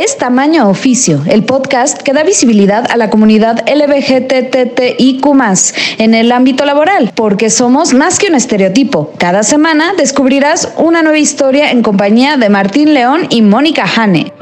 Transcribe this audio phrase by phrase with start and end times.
[0.00, 5.26] es Tamaño Oficio, el podcast que da visibilidad a la comunidad LBGTTIQ
[5.98, 9.12] en el ámbito laboral, porque somos más que un estereotipo.
[9.18, 14.32] Cada semana descubrirás una nueva historia en compañía de Martín León y Mónica Hane.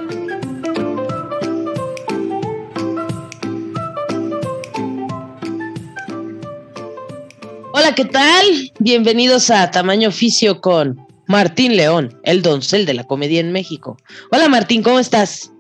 [7.73, 8.73] Hola, ¿qué tal?
[8.79, 13.99] Bienvenidos a Tamaño Oficio con Martín León, el doncel de la comedia en México.
[14.33, 15.53] Hola Martín, ¿cómo estás?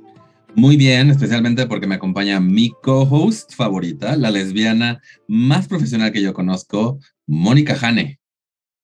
[0.55, 6.33] Muy bien, especialmente porque me acompaña mi co-host favorita, la lesbiana más profesional que yo
[6.33, 8.19] conozco, Mónica Jane.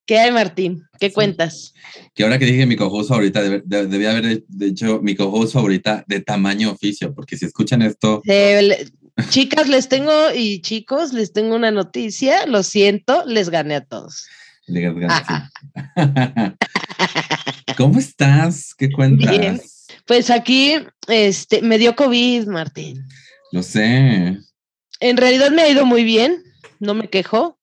[0.05, 0.83] ¿Qué hay, Martín?
[1.01, 1.73] ¿Qué cuentas?
[2.15, 6.71] Que ahora que dije mi co-host favorita, debía haber dicho mi co-host favorita de tamaño
[6.71, 8.21] oficio, porque si escuchan esto...
[9.31, 14.27] chicas, les tengo, y chicos, les tengo una noticia, lo siento, les gané a todos.
[17.77, 18.75] ¿Cómo estás?
[18.75, 19.87] ¿Qué cuentas?
[20.07, 20.77] Pues aquí
[21.09, 23.03] este, me dio COVID, Martín.
[23.53, 24.39] Lo sé.
[25.01, 26.43] En realidad me ha ido muy bien,
[26.81, 27.59] no me quejo.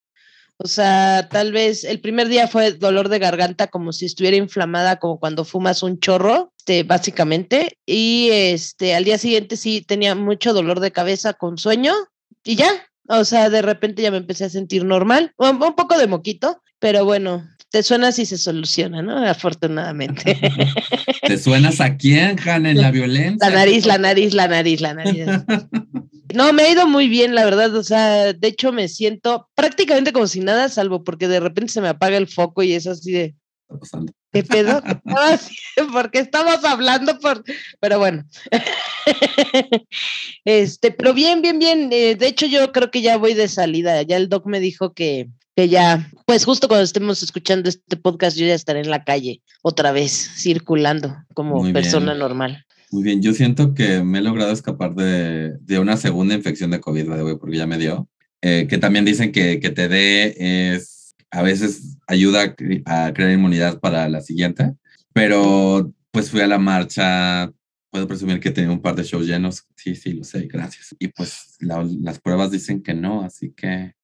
[0.58, 5.00] O sea, tal vez el primer día fue dolor de garganta, como si estuviera inflamada,
[5.00, 7.78] como cuando fumas un chorro, este, básicamente.
[7.84, 11.94] Y este, al día siguiente sí tenía mucho dolor de cabeza con sueño
[12.44, 12.70] y ya.
[13.08, 17.04] O sea, de repente ya me empecé a sentir normal, un poco de moquito, pero
[17.04, 19.16] bueno, te suena si se soluciona, ¿no?
[19.16, 20.36] Afortunadamente.
[21.22, 23.48] ¿Te suenas a quién, Han, en la violencia?
[23.48, 25.26] La nariz, la nariz, la nariz, la nariz.
[26.34, 27.76] No, me ha ido muy bien, la verdad.
[27.76, 31.82] O sea, de hecho me siento prácticamente como si nada, salvo porque de repente se
[31.82, 33.34] me apaga el foco y es así de.
[34.32, 34.82] ¿Qué pedo?
[35.92, 37.44] porque estamos hablando por.
[37.80, 38.24] Pero bueno.
[40.46, 41.90] Este, pero bien, bien, bien.
[41.92, 44.00] Eh, de hecho, yo creo que ya voy de salida.
[44.00, 48.36] Ya el doc me dijo que que ya, pues justo cuando estemos escuchando este podcast,
[48.36, 52.64] yo ya estaré en la calle otra vez, circulando como persona normal.
[52.90, 56.80] Muy bien, yo siento que me he logrado escapar de, de una segunda infección de
[56.80, 58.08] COVID, porque ya me dio.
[58.42, 62.56] Eh, que también dicen que, que te dé es, a veces ayuda
[62.86, 64.74] a crear inmunidad para la siguiente,
[65.12, 67.52] pero pues fui a la marcha,
[67.90, 70.94] puedo presumir que tenía un par de shows llenos, sí, sí, lo sé, gracias.
[70.98, 73.94] Y pues las pruebas dicen que no, así que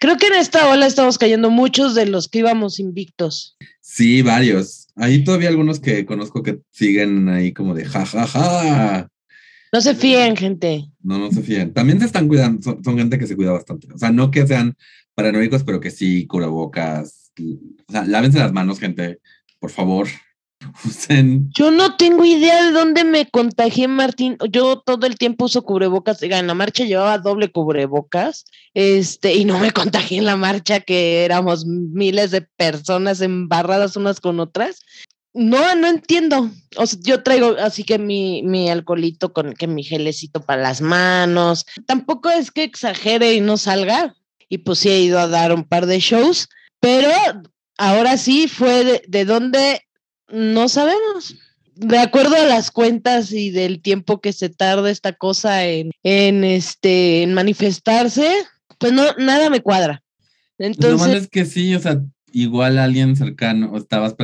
[0.00, 3.56] Creo que en esta ola estamos cayendo muchos de los que íbamos invictos.
[3.80, 4.88] Sí, varios.
[4.96, 8.26] Hay todavía algunos que conozco que siguen ahí como de jajaja.
[8.26, 9.08] Ja, ja.
[9.72, 10.84] No se fíen, gente.
[11.02, 11.72] No, no se fíen.
[11.72, 13.88] También se están cuidando, son, gente que se cuida bastante.
[13.92, 14.76] O sea, no que sean
[15.14, 17.32] paranoicos, pero que sí, cubrebocas.
[17.88, 19.20] O sea, lávense las manos, gente,
[19.58, 20.08] por favor.
[21.56, 24.36] Yo no tengo idea de dónde me contagié, Martín.
[24.50, 26.22] Yo todo el tiempo uso cubrebocas.
[26.22, 31.24] En la marcha llevaba doble cubrebocas, este, y no me contagié en la marcha, que
[31.24, 34.80] éramos miles de personas embarradas unas con otras.
[35.34, 36.50] No, no entiendo.
[36.76, 40.80] O sea, yo traigo así que mi, mi alcoholito con que mi gelecito para las
[40.80, 41.64] manos.
[41.86, 44.14] Tampoco es que exagere y no salga.
[44.48, 47.08] Y pues sí he ido a dar un par de shows, pero
[47.78, 49.80] ahora sí fue de, de dónde
[50.28, 51.36] no sabemos.
[51.74, 56.44] De acuerdo a las cuentas y del tiempo que se tarda esta cosa en, en
[56.44, 58.30] este en manifestarse,
[58.78, 60.02] pues no, nada me cuadra.
[60.58, 61.08] Entonces.
[61.08, 62.02] Lo es que sí, o sea,
[62.32, 64.14] igual alguien cercano, o estabas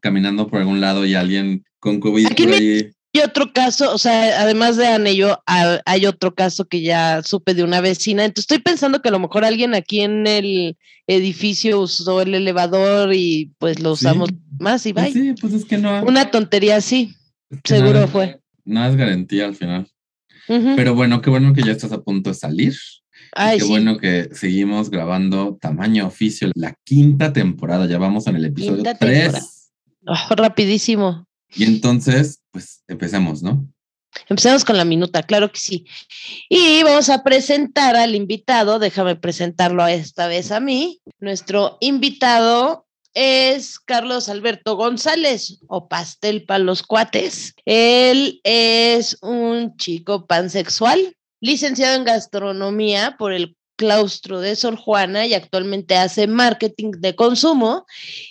[0.00, 2.90] caminando por algún lado y alguien con COVID por ahí.
[3.16, 7.62] Y otro caso, o sea, además de yo, hay otro caso que ya supe de
[7.62, 8.24] una vecina.
[8.24, 10.76] Entonces estoy pensando que a lo mejor alguien aquí en el
[11.06, 15.12] edificio usó el elevador y pues lo usamos más y pues bye.
[15.12, 16.02] sí, pues es que no.
[16.04, 17.14] Una tontería así,
[17.64, 18.40] seguro fue.
[18.64, 19.88] No es garantía al final.
[20.46, 22.74] Pero bueno, qué bueno que ya estás a punto de salir.
[23.32, 27.86] Ay, qué bueno que seguimos grabando Tamaño Oficio, la quinta temporada.
[27.86, 29.70] Ya vamos en el episodio 3.
[30.30, 31.26] rapidísimo.
[31.54, 33.66] Y entonces, pues empecemos, ¿no?
[34.28, 35.86] Empecemos con la minuta, claro que sí.
[36.48, 41.00] Y vamos a presentar al invitado, déjame presentarlo esta vez a mí.
[41.18, 47.54] Nuestro invitado es Carlos Alberto González o Pastel para los Cuates.
[47.64, 55.34] Él es un chico pansexual, licenciado en gastronomía por el claustro de Sor Juana y
[55.34, 57.86] actualmente hace marketing de consumo.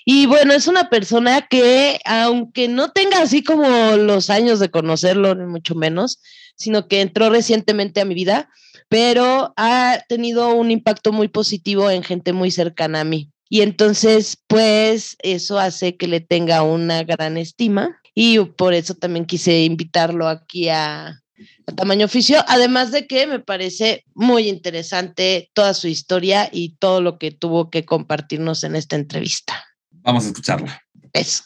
[0.06, 5.36] Y bueno, es una persona que, aunque no tenga así como los años de conocerlo,
[5.36, 6.20] ni mucho menos,
[6.56, 8.50] sino que entró recientemente a mi vida,
[8.90, 13.33] pero ha tenido un impacto muy positivo en gente muy cercana a mí.
[13.54, 19.28] Y entonces, pues eso hace que le tenga una gran estima y por eso también
[19.28, 21.22] quise invitarlo aquí a,
[21.68, 27.00] a tamaño oficio, además de que me parece muy interesante toda su historia y todo
[27.00, 29.64] lo que tuvo que compartirnos en esta entrevista.
[30.02, 30.82] Vamos a escucharla.
[31.14, 31.44] Eso.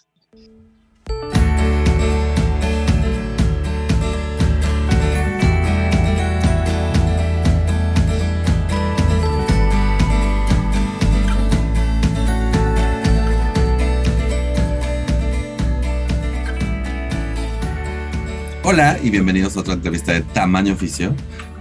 [18.69, 21.15] Hola y bienvenidos a otra entrevista de Tamaño Oficio.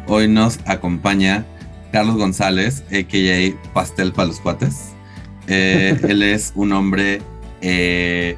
[0.09, 1.47] Hoy nos acompaña
[1.93, 3.73] Carlos González, a.k.a.
[3.73, 4.93] Pastel para los cuates.
[5.47, 7.21] Eh, él es un hombre,
[7.61, 8.37] eh,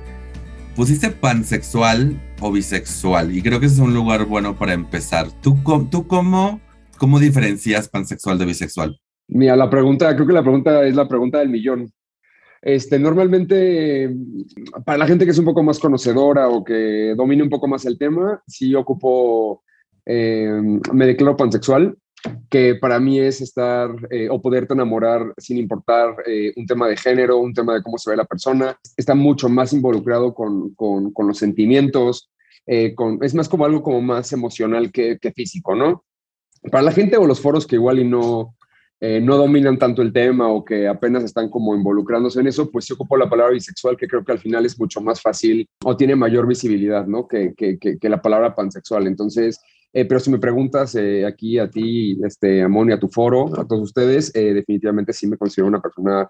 [0.76, 5.28] pusiste pansexual o bisexual y creo que ese es un lugar bueno para empezar.
[5.40, 5.56] ¿Tú,
[5.90, 6.60] tú cómo,
[6.98, 9.00] cómo diferencias pansexual de bisexual?
[9.28, 11.90] Mira, la pregunta, creo que la pregunta es la pregunta del millón.
[12.62, 14.14] Este, normalmente,
[14.84, 17.84] para la gente que es un poco más conocedora o que domine un poco más
[17.86, 19.62] el tema, sí ocupo,
[20.04, 20.60] eh,
[20.92, 21.96] me declaro pansexual,
[22.50, 26.96] que para mí es estar eh, o poderte enamorar sin importar eh, un tema de
[26.96, 28.76] género, un tema de cómo se ve la persona.
[28.96, 32.30] Está mucho más involucrado con, con, los sentimientos,
[32.96, 36.04] con, es más como algo como más emocional que, que físico, ¿no?
[36.70, 38.56] Para la gente o los foros que igual y no,
[39.00, 42.84] eh, no dominan tanto el tema o que apenas están como involucrándose en eso, pues
[42.84, 45.96] sí ocupo la palabra bisexual, que creo que al final es mucho más fácil o
[45.96, 47.28] tiene mayor visibilidad, ¿no?
[47.28, 49.06] Que, que, que, la palabra pansexual.
[49.06, 49.60] Entonces,
[49.92, 53.48] eh, pero si me preguntas eh, aquí a ti, este, Amón, y a tu foro,
[53.58, 56.28] a todos ustedes, definitivamente sí me considero una persona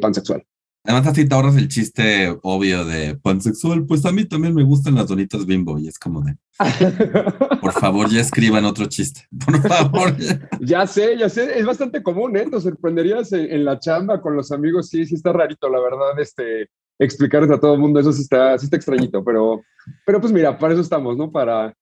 [0.00, 0.44] pansexual.
[0.88, 3.84] Además, así te ahorras el chiste obvio de pansexual.
[3.84, 5.78] Pues a mí también me gustan las donitas bimbo.
[5.78, 6.34] Y es como de.
[7.60, 9.26] Por favor, ya escriban otro chiste.
[9.44, 10.16] Por favor.
[10.60, 11.58] ya sé, ya sé.
[11.58, 12.46] Es bastante común, ¿eh?
[12.50, 14.88] Te sorprenderías en, la chamba con los amigos.
[14.88, 18.00] Sí, sí está rarito, la verdad, este, explicarles a todo el mundo.
[18.00, 19.22] Eso sí está, sí está extrañito.
[19.22, 19.60] Pero,
[20.06, 21.30] pero pues mira, para eso estamos, ¿no?
[21.30, 21.74] Para,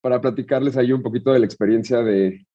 [0.00, 2.45] para platicarles ahí un poquito de la experiencia de,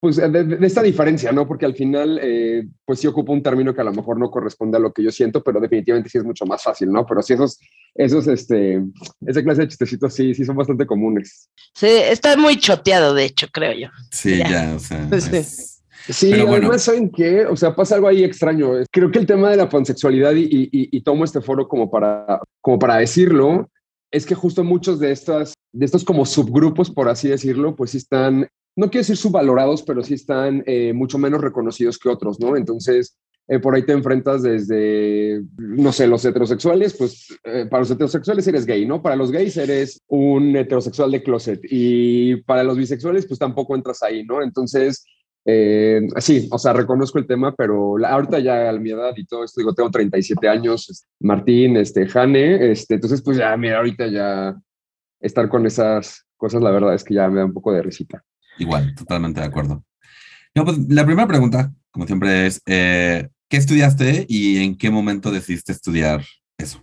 [0.00, 1.46] pues de, esta diferencia, ¿no?
[1.46, 4.76] Porque al final, eh, pues sí ocupa un término que a lo mejor no corresponde
[4.76, 7.04] a lo que yo siento, pero definitivamente sí es mucho más fácil, ¿no?
[7.04, 7.58] Pero sí esos,
[7.94, 8.80] esos, este,
[9.26, 11.50] esa clase de chistecitos sí, sí son bastante comunes.
[11.74, 13.88] Sí, está muy choteado, de hecho, creo yo.
[14.10, 15.08] Sí, ya, o sea.
[16.08, 17.44] Sí, además, ¿saben qué?
[17.44, 18.70] O sea, pasa algo ahí extraño.
[18.90, 22.40] Creo que el tema de la pansexualidad, y, y, y, tomo este foro como para,
[22.60, 23.68] como para decirlo,
[24.10, 27.98] es que justo muchos de estas, de estos como subgrupos, por así decirlo, pues sí
[27.98, 28.48] están
[28.78, 32.56] no quiero decir subvalorados, pero sí están eh, mucho menos reconocidos que otros, ¿no?
[32.56, 37.90] Entonces, eh, por ahí te enfrentas desde, no sé, los heterosexuales, pues eh, para los
[37.90, 39.02] heterosexuales eres gay, ¿no?
[39.02, 44.00] Para los gays eres un heterosexual de closet y para los bisexuales, pues tampoco entras
[44.04, 44.42] ahí, ¿no?
[44.42, 45.04] Entonces,
[46.18, 49.60] sí, o sea, reconozco el tema, pero ahorita ya a mi edad y todo esto,
[49.60, 54.56] digo, tengo 37 años, Martín, este, Jane, este, entonces, pues ya, mira, ahorita ya
[55.20, 58.24] estar con esas cosas, la verdad es que ya me da un poco de risita.
[58.58, 59.84] Igual, totalmente de acuerdo.
[60.54, 65.30] No, pues, la primera pregunta, como siempre, es, eh, ¿qué estudiaste y en qué momento
[65.30, 66.22] decidiste estudiar
[66.58, 66.82] eso?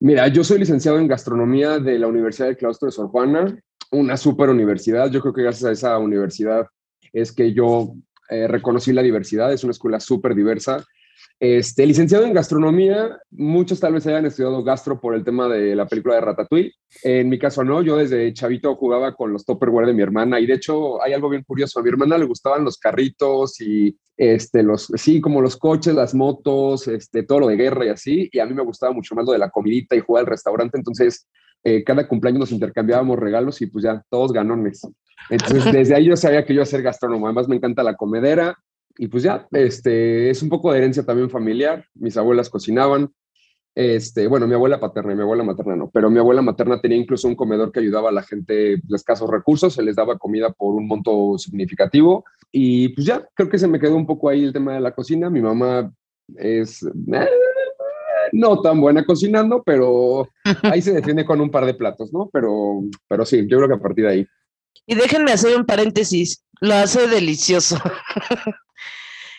[0.00, 3.58] Mira, yo soy licenciado en gastronomía de la Universidad del Claustro de Sor Juana,
[3.90, 5.10] una super universidad.
[5.10, 6.66] Yo creo que gracias a esa universidad
[7.12, 7.94] es que yo
[8.28, 9.52] eh, reconocí la diversidad.
[9.52, 10.84] Es una escuela súper diversa.
[11.46, 15.86] Este, licenciado en gastronomía, muchos tal vez hayan estudiado gastro por el tema de la
[15.86, 16.72] película de Ratatouille.
[17.02, 20.46] En mi caso no, yo desde chavito jugaba con los Tupperware de mi hermana y
[20.46, 24.62] de hecho hay algo bien curioso, a mi hermana le gustaban los carritos y este,
[24.62, 28.38] los, sí, como los coches, las motos, este, todo lo de guerra y así, y
[28.38, 31.28] a mí me gustaba mucho más lo de la comidita y jugar al restaurante, entonces
[31.62, 34.80] eh, cada cumpleaños nos intercambiábamos regalos y pues ya, todos ganones.
[35.28, 37.96] Entonces desde ahí yo sabía que yo iba a ser gastrónomo, además me encanta la
[37.96, 38.56] comedera,
[38.96, 41.84] y pues ya, este, es un poco de herencia también familiar.
[41.94, 43.12] Mis abuelas cocinaban.
[43.74, 46.96] Este, bueno, mi abuela paterna y mi abuela materna no, pero mi abuela materna tenía
[46.96, 50.52] incluso un comedor que ayudaba a la gente de escasos recursos, se les daba comida
[50.52, 54.44] por un monto significativo y pues ya, creo que se me quedó un poco ahí
[54.44, 55.28] el tema de la cocina.
[55.28, 55.92] Mi mamá
[56.36, 57.28] es eh,
[58.32, 60.28] no tan buena cocinando, pero
[60.62, 62.30] ahí se defiende con un par de platos, ¿no?
[62.32, 64.26] Pero, pero sí, yo creo que a partir de ahí.
[64.86, 67.76] Y déjenme hacer un paréntesis, lo hace delicioso.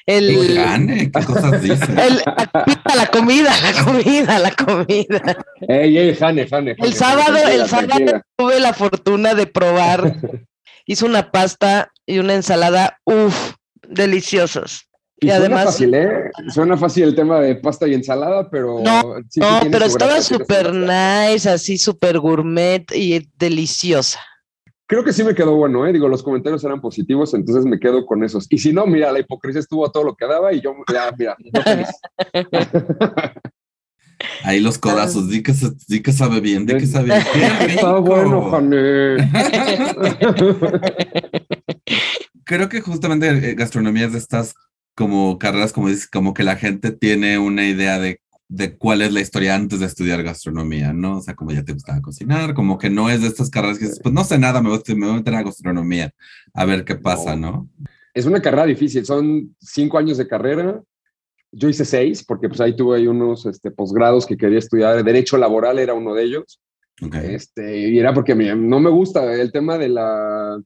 [0.06, 1.64] El, ¿qué cosas
[2.96, 5.38] la comida, la comida, la comida.
[5.68, 10.16] Ey, ey, Jane, Jane, el sábado, el sábado tuve la fortuna de probar.
[10.86, 13.54] Hizo una pasta y una ensalada, uff,
[13.90, 14.88] deliciosos.
[15.20, 15.76] Y, además.
[15.76, 16.32] Suena fácil, ¿eh?
[16.54, 18.82] Suena fácil el tema de pasta y ensalada, pero.
[18.82, 24.20] No, no pero estaba súper nice, así súper gourmet y deliciosa.
[24.88, 25.94] Creo que sí me quedó bueno, ¿eh?
[25.94, 28.46] Digo, los comentarios eran positivos, entonces me quedo con esos.
[28.50, 31.12] Y si no, mira, la hipocresía estuvo a todo lo que daba y yo, ya,
[31.18, 31.36] mira,
[34.44, 35.54] Ahí los codazos, di que,
[35.88, 37.22] di que sabe bien, di que sabe bien.
[37.70, 39.18] Está bueno, Jane.
[42.46, 44.54] Creo que justamente eh, gastronomía es de estas
[44.96, 49.12] como carreras, como dices, como que la gente tiene una idea de de cuál es
[49.12, 51.18] la historia antes de estudiar gastronomía, ¿no?
[51.18, 53.86] O sea, como ya te gustaba cocinar, como que no es de estas carreras que
[53.86, 56.12] dices, pues no sé nada, me voy, a meter a gastronomía,
[56.54, 57.70] a ver qué pasa, ¿no?
[58.14, 60.82] Es una carrera difícil, son cinco años de carrera.
[61.52, 65.04] Yo hice seis, porque pues ahí tuve ahí unos este, posgrados que quería estudiar.
[65.04, 66.62] Derecho laboral era uno de ellos.
[67.24, 70.58] Este, y era porque no me gusta el tema de la,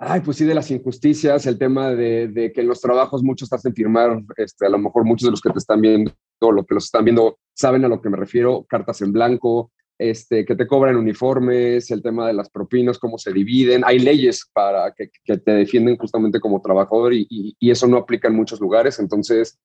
[0.00, 3.56] ay, pues sí, de las injusticias, el tema de, que en los trabajos muchos te
[3.56, 6.10] hacen firmar, este, a lo mejor muchos de los que te están viendo,
[6.46, 9.72] o lo que los están viendo, saben a lo que me refiero, cartas en blanco,
[10.00, 13.82] este, que te cobran uniformes, el tema de las propinas, cómo se dividen.
[13.84, 18.60] Hay leyes para que, te defienden justamente como trabajador y, eso no aplica en muchos
[18.60, 18.98] lugares.
[18.98, 19.58] Entonces,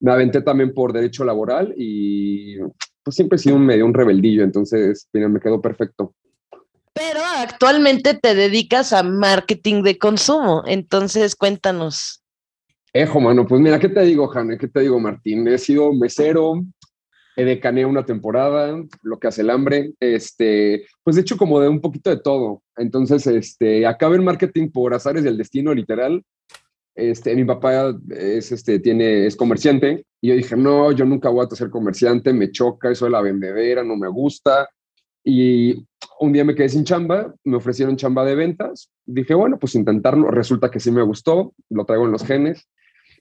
[0.00, 2.58] me aventé también por derecho laboral y
[3.04, 4.42] pues siempre he sido un medio un rebeldillo.
[4.42, 6.14] Entonces, mira, me quedó perfecto.
[6.92, 10.64] Pero actualmente te dedicas a marketing de consumo.
[10.66, 12.19] Entonces, cuéntanos.
[12.92, 14.58] Ejo, mano, pues mira, ¿qué te digo, Jane?
[14.58, 15.46] ¿Qué te digo, Martín?
[15.46, 16.62] He sido mesero,
[17.44, 21.80] decané una temporada, lo que hace el hambre, este, pues de hecho como de un
[21.80, 22.62] poquito de todo.
[22.76, 26.22] Entonces, este, acabé en marketing por azares del destino, literal.
[26.94, 31.46] Este, mi papá es, este, tiene, es comerciante y yo dije, no, yo nunca voy
[31.46, 34.68] a ser comerciante, me choca eso de la vendedera, no me gusta.
[35.22, 35.86] Y
[36.18, 40.30] un día me quedé sin chamba, me ofrecieron chamba de ventas, dije, bueno, pues intentarlo,
[40.30, 42.68] resulta que sí me gustó, lo traigo en los genes.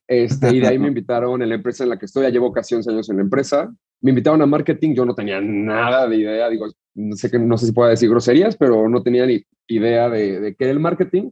[0.09, 2.51] Este, y de ahí me invitaron en la empresa en la que estoy, ya llevo
[2.51, 6.17] casi 11 años en la empresa, me invitaron a marketing, yo no tenía nada de
[6.17, 9.43] idea, digo, no sé, que, no sé si puedo decir groserías, pero no tenía ni
[9.67, 11.29] idea de, de qué era el marketing.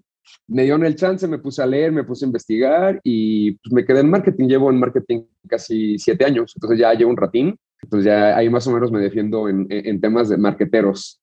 [0.48, 3.86] Me dieron el chance, me puse a leer, me puse a investigar y pues me
[3.86, 4.48] quedé en marketing.
[4.48, 7.57] Llevo en marketing casi siete años, entonces ya llevo un ratín.
[7.81, 11.22] Entonces ya ahí más o menos me defiendo en, en temas de marketeros.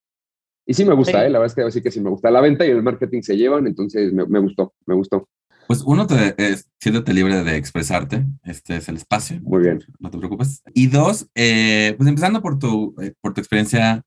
[0.66, 1.30] Y sí me gusta, ¿eh?
[1.30, 2.30] la verdad es que sí que sí me gusta.
[2.30, 5.28] La venta y el marketing se llevan, entonces me, me gustó, me gustó.
[5.66, 6.34] Pues uno, te,
[6.78, 8.24] siéntete libre de expresarte.
[8.44, 9.40] Este es el espacio.
[9.42, 9.84] Muy bien.
[9.98, 10.62] No te preocupes.
[10.74, 14.04] Y dos, eh, pues empezando por tu, eh, por tu experiencia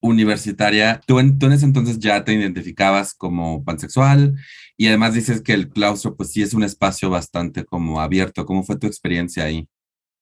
[0.00, 4.34] universitaria, tú en, tú en ese entonces ya te identificabas como pansexual
[4.76, 8.44] y además dices que el claustro pues sí es un espacio bastante como abierto.
[8.44, 9.66] ¿Cómo fue tu experiencia ahí?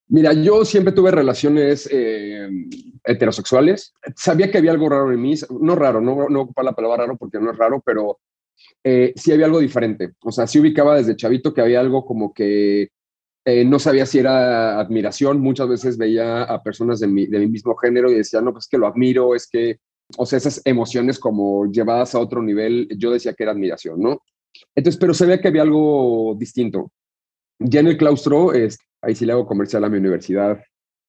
[0.09, 2.49] Mira, yo siempre tuve relaciones eh,
[3.05, 3.93] heterosexuales.
[4.14, 7.17] Sabía que había algo raro en mí, no raro, no, no ocupar la palabra raro
[7.17, 8.19] porque no es raro, pero
[8.85, 10.12] eh, sí había algo diferente.
[10.23, 12.88] O sea, sí ubicaba desde chavito que había algo como que
[13.45, 15.40] eh, no sabía si era admiración.
[15.40, 18.69] Muchas veces veía a personas de mi, de mi mismo género y decía, no, pues
[18.69, 19.78] que lo admiro, es que,
[20.16, 24.23] o sea, esas emociones como llevadas a otro nivel, yo decía que era admiración, ¿no?
[24.75, 26.92] Entonces, pero se que había algo distinto.
[27.59, 30.62] Ya en el claustro, es, ahí sí le hago comercial a mi universidad.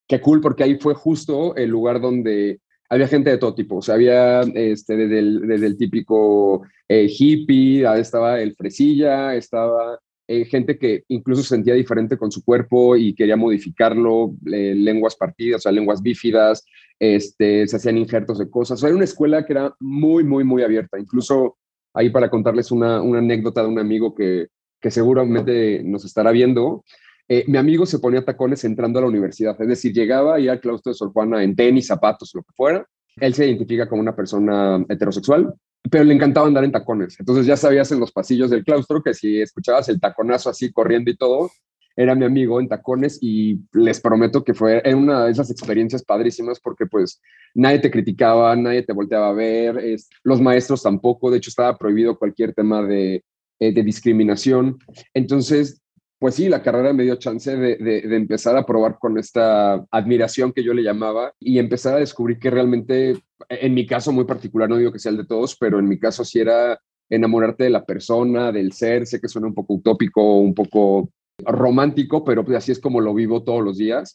[0.07, 2.61] Qué cool, porque ahí fue justo el lugar donde
[2.93, 7.07] había gente de todo tipo, o sea, había este, desde, el, desde el típico eh,
[7.09, 12.95] hippie, estaba el fresilla, estaba eh, gente que incluso se sentía diferente con su cuerpo
[12.95, 16.63] y quería modificarlo, lenguas partidas, o sea, lenguas bífidas,
[16.99, 18.77] este, se hacían injertos de cosas.
[18.77, 20.99] O sea, era una escuela que era muy, muy, muy abierta.
[20.99, 21.57] Incluso
[21.93, 24.47] ahí para contarles una, una anécdota de un amigo que,
[24.79, 26.83] que seguramente nos estará viendo,
[27.27, 30.59] eh, mi amigo se ponía tacones entrando a la universidad, es decir, llegaba y al
[30.59, 32.85] claustro de Sor Juana en tenis, zapatos, lo que fuera.
[33.17, 35.53] Él se identifica como una persona heterosexual,
[35.89, 37.15] pero le encantaba andar en tacones.
[37.19, 41.11] Entonces ya sabías en los pasillos del claustro que si escuchabas el taconazo así corriendo
[41.11, 41.51] y todo,
[41.95, 46.59] era mi amigo en tacones y les prometo que fue una de esas experiencias padrísimas
[46.59, 47.21] porque pues
[47.53, 49.79] nadie te criticaba, nadie te volteaba a ver,
[50.23, 53.23] los maestros tampoco, de hecho estaba prohibido cualquier tema de,
[53.59, 54.79] eh, de discriminación.
[55.13, 55.82] Entonces
[56.23, 60.63] pues sí, la carrera me dio chance de, empezar a probar con esta admiración que
[60.63, 63.17] yo le llamaba y empezar a descubrir que realmente,
[63.49, 65.99] en mi caso muy particular, no digo que sea el de todos, pero en mi
[65.99, 70.37] caso sí era enamorarte de la persona, del ser, sé que suena un poco utópico,
[70.37, 74.13] un poco romántico, pero pues así es como lo vivo todos los días.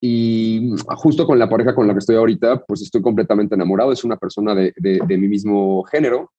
[0.00, 4.04] Y justo con la pareja con la que estoy ahorita, pues estoy completamente enamorado, es
[4.04, 6.32] una persona de, de mi mismo género.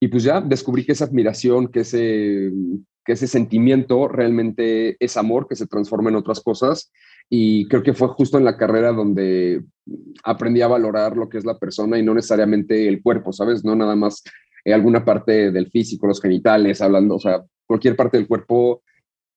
[0.00, 2.50] Y pues ya descubrí que esa admiración, que ese
[3.06, 6.92] que ese sentimiento realmente es amor que se transforma en otras cosas
[7.30, 9.62] y creo que fue justo en la carrera donde
[10.24, 13.64] aprendí a valorar lo que es la persona y no necesariamente el cuerpo, ¿sabes?
[13.64, 14.24] No nada más
[14.64, 18.82] eh, alguna parte del físico, los genitales, hablando, o sea, cualquier parte del cuerpo,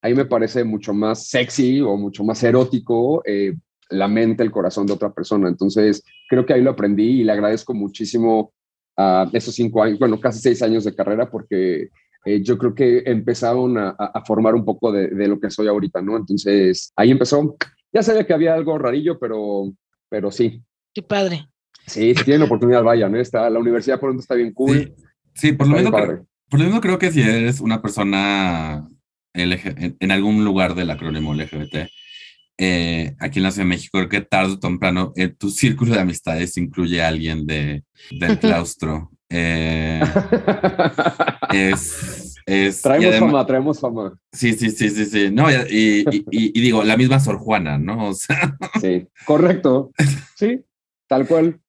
[0.01, 3.53] ahí me parece mucho más sexy o mucho más erótico eh,
[3.91, 5.47] la mente, el corazón de otra persona.
[5.47, 8.51] Entonces, creo que ahí lo aprendí y le agradezco muchísimo
[9.31, 11.87] esos cinco años, bueno, casi seis años de carrera porque
[12.25, 13.95] eh, yo creo que empezaron a,
[14.25, 16.17] formar un poco de, lo que soy ahorita, ¿no?
[16.17, 17.55] Entonces, ahí empezó.
[17.91, 19.71] Ya sabía que había algo rarillo, pero,
[20.09, 20.61] pero sí.
[20.93, 21.47] Qué padre.
[21.87, 23.15] Sí, si tienen oportunidad, vayan.
[23.15, 23.21] ¿eh?
[23.21, 24.93] Está, la universidad por donde está bien cool.
[25.33, 28.87] Sí, por, lo menos creo, por lo menos creo que si eres una persona
[29.33, 31.89] en, algún lugar del acrónimo LGBT,
[32.57, 36.01] eh, aquí en la Ciudad de México, creo que tarde o temprano tu círculo de
[36.01, 39.09] amistades incluye a alguien de, del claustro.
[39.29, 40.01] Eh,
[41.53, 44.19] es, es, traemos fama, traemos fama.
[44.31, 45.29] Sí, sí, sí, sí, sí.
[45.31, 48.09] No, y, y, digo, la misma Sor Juana, ¿no?
[48.09, 48.57] O sea.
[48.81, 49.91] Sí, correcto.
[50.35, 50.61] Sí,
[51.07, 51.59] tal cual.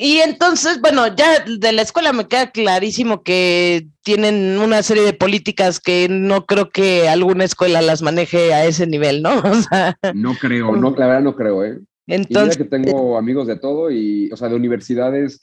[0.00, 5.12] Y entonces, bueno, ya de la escuela me queda clarísimo que tienen una serie de
[5.12, 9.42] políticas que no creo que alguna escuela las maneje a ese nivel, ¿no?
[10.14, 11.80] no creo, no, la verdad no creo, ¿eh?
[12.06, 15.40] Entonces, y que tengo amigos de todo y, o sea, de universidades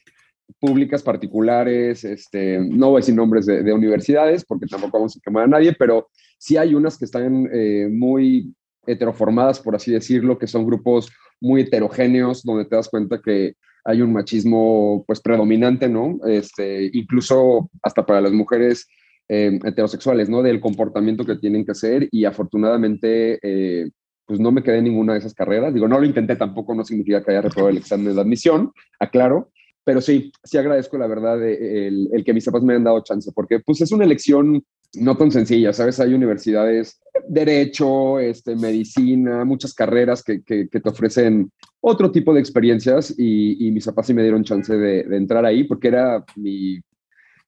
[0.60, 5.44] públicas, particulares, este, no voy a decir nombres de, universidades porque tampoco vamos a quemar
[5.44, 8.54] a nadie, pero sí hay unas que están eh, muy
[8.88, 11.10] heteroformadas, por así decirlo, que son grupos
[11.42, 16.18] muy heterogéneos, donde te das cuenta que hay un machismo pues predominante, ¿no?
[16.26, 18.88] Este, incluso hasta para las mujeres
[19.28, 20.42] eh, heterosexuales, ¿no?
[20.42, 23.90] Del comportamiento que tienen que hacer y afortunadamente eh,
[24.26, 25.74] pues no me quedé en ninguna de esas carreras.
[25.74, 29.52] Digo, no lo intenté tampoco, no significa que haya reprobado el examen de admisión, aclaro,
[29.86, 33.32] pero sí, sí agradezco la verdad el, el, que mis papás me hayan dado chance,
[33.34, 34.62] porque pues es una elección
[34.96, 36.00] no tan sencilla, ¿sabes?
[36.00, 41.52] Hay universidades, derecho, este, medicina, muchas carreras que, que, te ofrecen
[41.82, 45.66] otro tipo de experiencias y, mis papás sí me dieron chance de, de entrar ahí
[45.66, 46.80] porque era mi,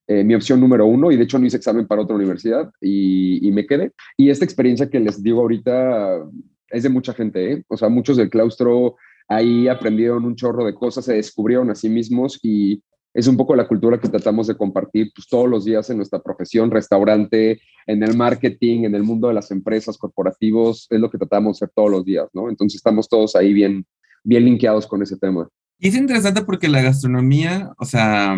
[0.07, 3.47] eh, mi opción número uno y de hecho no hice examen para otra universidad y,
[3.47, 3.93] y, me quedé.
[4.15, 6.23] Y esta experiencia que les digo ahorita
[6.69, 7.63] es de mucha gente, ¿eh?
[7.67, 8.95] O sea, muchos del claustro
[9.27, 12.81] ahí aprendieron un chorro de cosas, se descubrieron a sí mismos y
[13.13, 16.21] es un poco la cultura que tratamos de compartir pues, todos los días en nuestra
[16.21, 21.17] profesión, restaurante, en el marketing, en el mundo de las empresas, corporativos, es lo que
[21.17, 22.49] tratamos de hacer todos los días, ¿no?
[22.49, 23.85] Entonces estamos todos ahí bien,
[24.23, 25.49] bien linkeados con ese tema.
[25.79, 28.35] Y es interesante porque la gastronomía, o sea,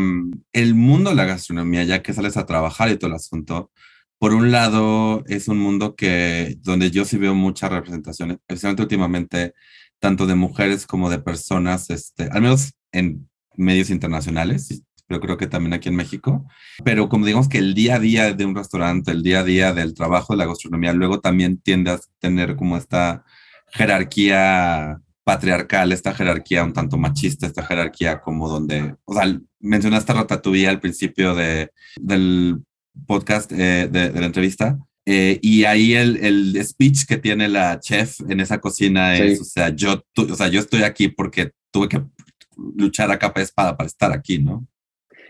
[0.54, 3.72] el mundo de la gastronomía, ya que sales a trabajar y todo el asunto,
[4.18, 9.54] por un lado es un mundo que donde yo sí veo muchas representaciones, especialmente últimamente
[10.00, 15.48] tanto de mujeres como de personas, este, al menos en medios internacionales, pero creo que
[15.48, 16.46] también aquí en México.
[16.84, 19.74] Pero como digamos que el día a día de un restaurante, el día a día
[19.74, 23.26] del trabajo de la gastronomía, luego también tiende a tener como esta
[23.74, 30.68] jerarquía patriarcal, esta jerarquía un tanto machista, esta jerarquía como donde, o sea, mencionaste Ratatouille
[30.68, 32.64] al principio de, del
[33.06, 34.78] podcast, eh, de, de la entrevista,
[35.12, 39.44] eh, y ahí el, el, speech que tiene la chef en esa cocina es, o,
[39.44, 42.04] sea, yo, o sea, yo estoy aquí porque tuve que
[42.76, 44.68] luchar a capa de espada para estar aquí, ¿no?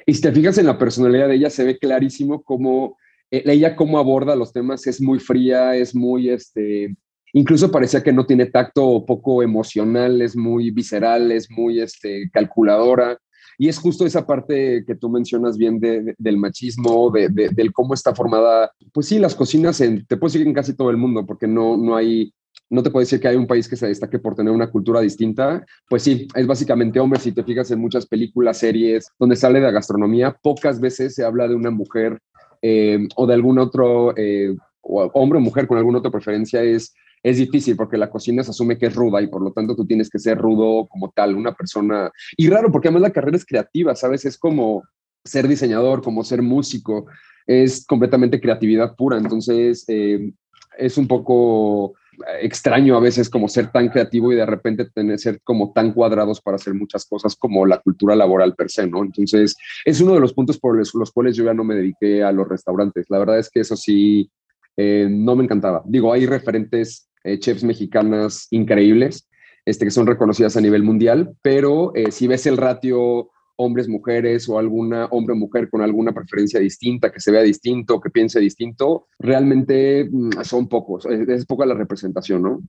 [0.05, 2.97] Y si te fijas en la personalidad de ella, se ve clarísimo cómo
[3.31, 6.93] eh, ella cómo aborda los temas, es muy fría, es muy, este,
[7.31, 13.17] incluso parecía que no tiene tacto poco emocional, es muy visceral, es muy, este, calculadora.
[13.61, 18.15] Y es justo esa parte que tú mencionas bien del machismo, de, del cómo está
[18.15, 18.71] formada.
[18.93, 21.75] Pues sí, las cocinas en, te puedo decir en casi todo el mundo, porque no,
[21.75, 22.33] no hay,
[22.69, 25.01] no te puedo decir que hay un país que se destaque por tener una cultura
[25.01, 25.65] distinta.
[25.89, 27.19] Pues sí, es básicamente hombre.
[27.19, 31.45] Si te fijas en muchas películas, series donde sale de gastronomía, pocas veces se habla
[31.49, 32.17] de una mujer
[32.61, 36.63] eh, o de algún otro eh, hombre o mujer con alguna otra preferencia.
[36.63, 36.93] Es
[37.23, 39.86] es difícil porque la cocina se asume que es ruda y por lo tanto tú
[39.86, 42.12] tienes que ser rudo como tal, una persona.
[42.38, 44.25] Y raro, porque además la carrera es creativa, ¿sabes?
[44.25, 44.84] Es como
[45.23, 47.08] ser diseñador, como ser músico,
[47.45, 49.17] es completamente creatividad pura.
[49.17, 50.32] Entonces, eh,
[50.77, 51.93] es un poco
[52.41, 56.41] extraño a veces como ser tan creativo y de repente tener ser como tan cuadrados
[56.41, 59.03] para hacer muchas cosas como la cultura laboral per se, ¿no?
[59.03, 59.55] Entonces,
[59.86, 62.32] es uno de los puntos por los, los cuales yo ya no me dediqué a
[62.32, 63.05] los restaurantes.
[63.10, 64.29] La verdad es que eso sí,
[64.77, 65.82] eh, no me encantaba.
[65.86, 69.27] Digo, hay referentes eh, chefs mexicanas increíbles,
[69.65, 73.29] este, que son reconocidas a nivel mundial, pero eh, si ves el ratio
[73.60, 77.99] hombres, mujeres o alguna hombre o mujer con alguna preferencia distinta, que se vea distinto,
[77.99, 82.62] que piense distinto, realmente mm, son pocos, es, poca la representación, ¿no?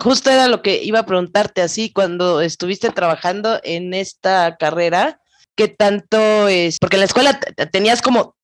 [0.00, 5.20] Justo era lo que iba a preguntarte así cuando estuviste trabajando en esta carrera,
[5.54, 6.78] ¿qué tanto es?
[6.78, 7.38] Porque en la escuela
[7.70, 8.34] tenías como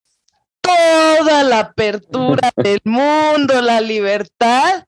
[0.60, 4.84] toda la apertura del mundo, la libertad,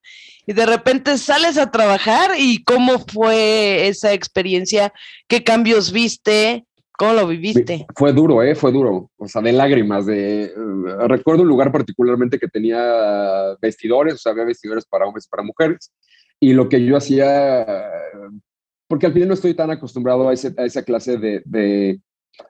[0.47, 4.93] y de repente sales a trabajar y cómo fue esa experiencia,
[5.29, 6.67] qué cambios viste,
[6.99, 7.87] cómo lo viviste.
[7.97, 8.55] Fue duro, ¿eh?
[8.55, 10.45] Fue duro, o sea, de lágrimas, de...
[10.45, 10.53] Eh,
[11.09, 15.43] recuerdo un lugar particularmente que tenía vestidores, o sea, había vestidores para hombres y para
[15.43, 15.93] mujeres,
[16.41, 17.87] y lo que yo hacía,
[18.89, 22.01] porque al final no estoy tan acostumbrado a, esa clase de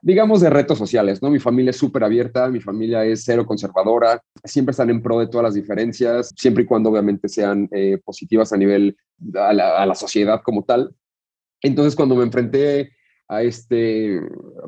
[0.01, 1.29] digamos, de retos sociales, ¿no?
[1.29, 5.27] Mi familia es súper abierta, mi familia es cero conservadora, siempre están en pro de
[5.27, 8.95] todas las diferencias, siempre y cuando obviamente sean eh, positivas a nivel,
[9.35, 10.93] a la, sociedad como tal.
[11.61, 12.91] Entonces, cuando me enfrenté
[13.27, 14.19] a este,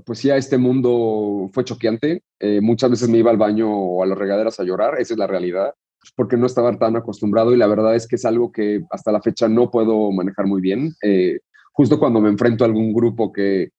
[0.06, 2.24] pues sí, a este mundo fue choqueante.
[2.40, 5.18] Eh, muchas veces me iba al baño o a las regaderas a llorar, esa es
[5.18, 5.74] la realidad,
[6.16, 9.22] porque no estaba tan acostumbrado y la verdad es que es algo que hasta la
[9.22, 10.94] fecha no puedo manejar muy bien.
[11.02, 11.40] Eh,
[11.74, 13.72] justo cuando me enfrento a algún grupo que,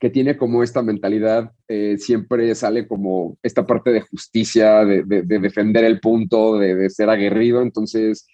[0.00, 5.84] que tiene como esta mentalidad, eh, siempre sale como esta parte de justicia, de, defender
[5.84, 7.60] el punto, de, ser aguerrido.
[7.60, 8.26] Entonces,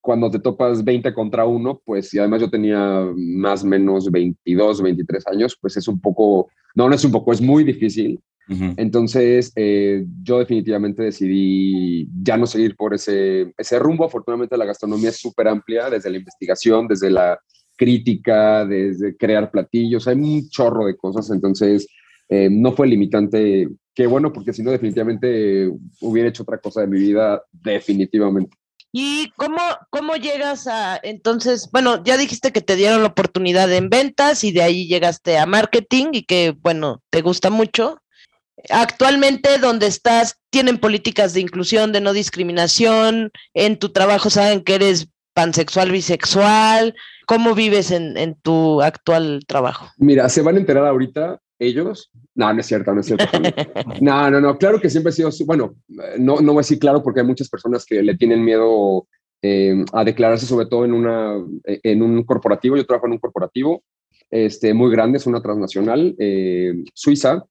[0.00, 4.80] cuando te topas 20 contra uno, pues, y además yo tenía más o menos 22,
[4.80, 8.20] 23 años, pues es un poco, no, no es un poco, es muy difícil.
[8.78, 14.06] Entonces, eh, yo definitivamente decidí ya no seguir por ese, ese rumbo.
[14.06, 17.38] Afortunadamente, la gastronomía es súper amplia, desde la investigación, desde la
[17.78, 21.30] crítica, desde crear platillos, hay un chorro de cosas.
[21.30, 21.86] Entonces,
[22.28, 23.68] eh, no fue limitante.
[23.94, 28.54] Qué bueno, porque si no, definitivamente hubiera hecho otra cosa de mi vida, definitivamente.
[28.92, 29.58] ¿Y cómo,
[29.90, 34.52] cómo llegas a, entonces, bueno, ya dijiste que te dieron la oportunidad en ventas y
[34.52, 38.00] de ahí llegaste a marketing y que, bueno, te gusta mucho.
[38.70, 44.76] Actualmente, donde estás, tienen políticas de inclusión, de no discriminación, en tu trabajo saben que
[44.76, 45.08] eres
[45.38, 46.96] pansexual, bisexual.
[47.24, 49.86] ¿Cómo vives en, tu actual trabajo?
[49.96, 52.10] Mira, se van a enterar ahorita ellos.
[52.34, 53.24] No, no es cierto, no es cierto.
[54.00, 55.76] no, no, no, claro que siempre he sido, bueno,
[56.18, 59.06] no, no voy a decir claro porque hay muchas personas que le tienen miedo
[59.40, 62.76] eh, a declararse sobre todo en, una, en un corporativo.
[62.76, 63.84] Yo trabajo en un corporativo
[64.32, 67.44] este, muy grande, es una transnacional eh, suiza.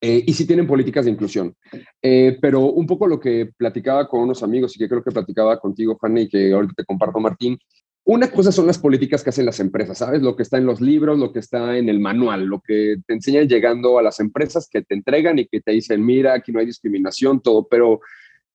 [0.00, 1.54] Eh, y sí tienen políticas de inclusión.
[2.00, 5.96] pero un poco lo que platicaba con unos amigos y que creo que platicaba contigo,
[6.00, 7.58] Fanny, y que ahorita te comparto, Martín,
[8.04, 10.22] una cosa son las políticas que hacen las empresas, ¿sabes?
[10.22, 13.12] Lo que está en los libros, lo que está en el manual, lo que te
[13.12, 16.58] enseñan llegando a las empresas que te entregan y que te dicen, mira, aquí no
[16.60, 18.00] hay discriminación, todo, pero...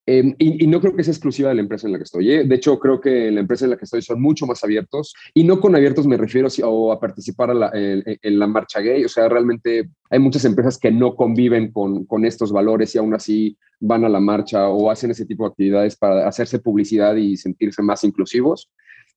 [0.05, 2.29] Em, y, no creo que sea exclusiva de la empresa en la que estoy.
[2.29, 2.43] ¿eh?
[2.43, 5.13] De hecho, creo que en la empresa en la que estoy son mucho más abiertos.
[5.33, 9.05] Y no con abiertos me refiero a, a participar en, la marcha gay.
[9.05, 13.57] O sea, realmente hay muchas empresas que no conviven con, estos valores y aún así
[13.79, 17.81] van a la marcha o hacen ese tipo de actividades para hacerse publicidad y sentirse
[17.81, 18.69] más inclusivos.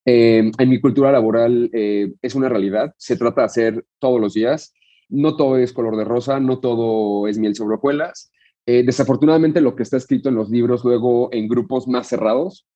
[0.04, 4.34] Eh, en mi cultura laboral eh, es una realidad, se trata de hacer todos los
[4.34, 4.72] días.
[5.08, 8.30] No todo es color de rosa, no todo es miel sobre hojuelas.
[8.66, 12.66] Eh, desafortunadamente lo que está escrito en los libros luego en grupos más cerrados,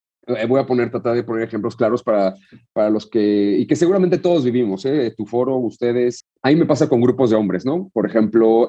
[0.49, 2.37] voy a poner, tratar de poner ejemplos claros para,
[2.73, 5.13] para los que, y que seguramente todos vivimos, ¿eh?
[5.17, 6.25] tu foro, ustedes.
[6.43, 7.91] Ahí me pasa con grupos de hombres, ¿no?
[7.93, 8.69] Por ejemplo,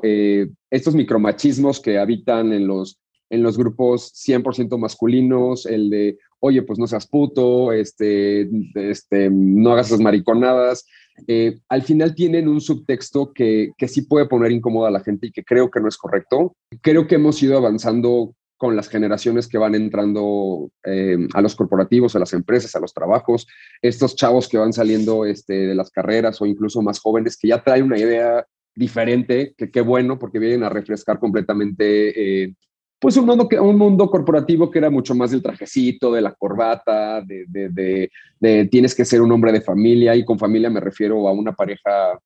[0.71, 2.99] estos micromachismos que habitan en los,
[3.31, 9.71] en los grupos 100% masculinos, el de, oye, pues no seas puto, este, este, no
[9.71, 10.85] hagas esas mariconadas.
[11.27, 15.27] Eh, al final tienen un subtexto que, que sí puede poner incómoda a la gente
[15.27, 16.55] y que creo que no es correcto.
[16.81, 22.15] Creo que hemos ido avanzando con las generaciones que van entrando eh, a los corporativos,
[22.15, 23.47] a las empresas, a los trabajos,
[23.81, 27.63] estos chavos que van saliendo este, de las carreras o incluso más jóvenes que ya
[27.63, 28.45] traen una idea
[28.75, 32.55] diferente, que qué bueno porque vienen a refrescar completamente eh,
[33.01, 37.19] pues un mundo, un mundo corporativo que era mucho más del trajecito, de la corbata,
[37.21, 41.27] de, de, de, tienes que ser un hombre de familia y con familia me refiero
[41.27, 42.19] a una pareja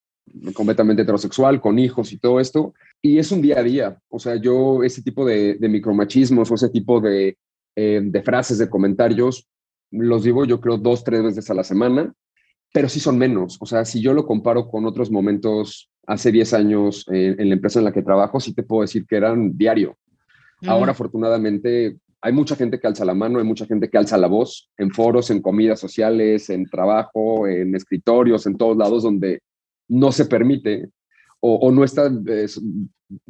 [0.53, 2.73] completamente heterosexual, con hijos y todo esto.
[3.01, 3.97] Y es un día a día.
[4.09, 7.37] O sea, yo ese tipo de, micromachismos o ese tipo de,
[7.77, 9.47] eh, de frases, de comentarios,
[9.91, 12.13] los digo yo creo dos, tres veces a la semana,
[12.73, 13.57] pero sí son menos.
[13.61, 17.55] O sea, si yo lo comparo con otros momentos hace 10 años eh, en la
[17.55, 19.95] empresa en la que trabajo, sí te puedo decir que eran diario.
[20.65, 24.27] Ahora, afortunadamente, hay mucha gente que alza la mano, hay mucha gente que alza la
[24.27, 29.41] voz en foros, en comidas sociales, en trabajo, en escritorios, en todos lados donde
[29.87, 30.89] no se permite
[31.39, 32.09] o, no está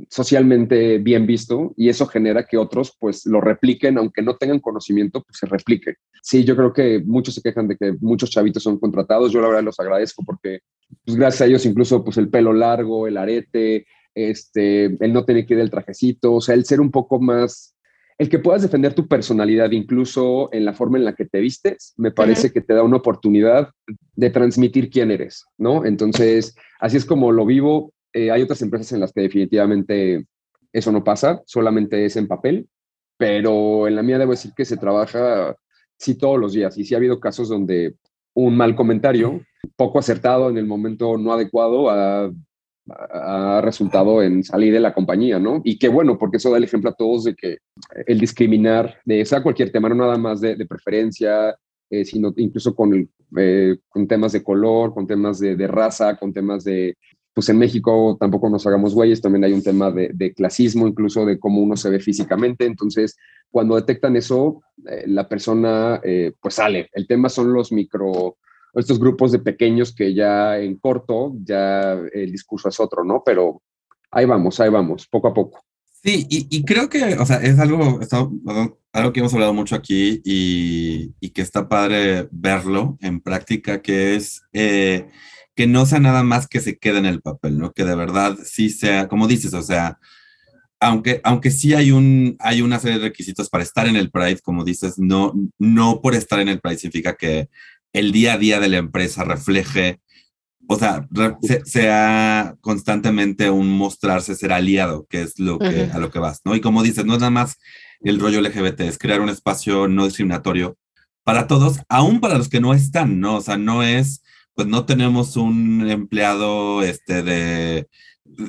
[0.09, 5.21] socialmente bien visto y eso genera que otros pues lo repliquen, aunque no tengan conocimiento,
[5.21, 5.95] pues se replique.
[6.21, 9.49] Sí, yo creo que muchos se quejan de que muchos chavitos son contratados, yo la
[9.49, 10.59] verdad los agradezco porque
[11.03, 13.85] pues gracias a ellos incluso pues el pelo largo, el arete,
[14.15, 17.75] este, el no tener que ir del trajecito, o sea, el ser un poco más,
[18.17, 21.93] el que puedas defender tu personalidad incluso en la forma en la que te vistes,
[21.97, 23.69] me parece que te da una oportunidad
[24.15, 25.85] de transmitir quién eres, ¿no?
[25.85, 27.93] Entonces, así es como lo vivo.
[28.13, 30.25] Eh, hay otras empresas en las que definitivamente
[30.71, 32.69] eso no pasa, solamente es en papel,
[33.17, 35.55] pero en la mía debo decir que se trabaja
[35.97, 37.95] sí todos los días y sí ha habido casos donde
[38.33, 39.41] un mal comentario
[39.75, 42.31] poco acertado en el momento no adecuado ha
[42.89, 45.61] ha resultado en salir de la compañía, ¿no?
[45.63, 47.57] Y qué bueno, porque eso da el ejemplo a todos de que
[48.05, 51.55] el discriminar, de sea cualquier tema, no nada más de, preferencia,
[51.89, 56.63] eh, sino incluso con, eh, con temas de color, con temas de, raza, con temas
[56.63, 56.95] de,
[57.33, 61.39] pues en México tampoco nos hagamos güeyes, también hay un tema de, clasismo, incluso de
[61.39, 63.17] cómo uno se ve físicamente, entonces
[63.49, 66.01] cuando detectan eso, eh, la persona
[66.39, 66.89] pues sale.
[66.93, 68.37] El tema son los micro
[68.75, 73.23] estos grupos de pequeños que ya en corto, ya el discurso es otro, ¿no?
[73.25, 73.61] Pero
[74.11, 75.63] ahí vamos, ahí vamos, poco a poco.
[76.03, 77.99] Sí, y, creo que, o sea, es algo,
[78.93, 84.43] algo que hemos hablado mucho aquí y, que está padre verlo en práctica, que es
[84.53, 85.07] eh,
[85.55, 87.73] que no sea nada más que se quede en el papel, ¿no?
[87.73, 89.97] Que de verdad sí sea, como dices, o sea,
[90.79, 94.41] aunque, aunque sí hay, un, hay una serie de requisitos para estar en el Pride,
[94.43, 97.49] como dices, no, no por estar en el Pride significa que
[97.95, 100.01] el día a día de la empresa refleje,
[100.67, 101.07] o sea,
[101.63, 106.55] sea constantemente un mostrarse ser aliado, que es lo que, a lo que vas, ¿no?
[106.55, 107.57] Y como dices, no es nada más
[108.01, 110.77] el rollo LGBT, es crear un espacio no discriminatorio
[111.23, 113.37] para todos, aún para los que no están, ¿no?
[113.37, 114.23] O sea, no es,
[114.55, 117.87] pues no tenemos un empleado este de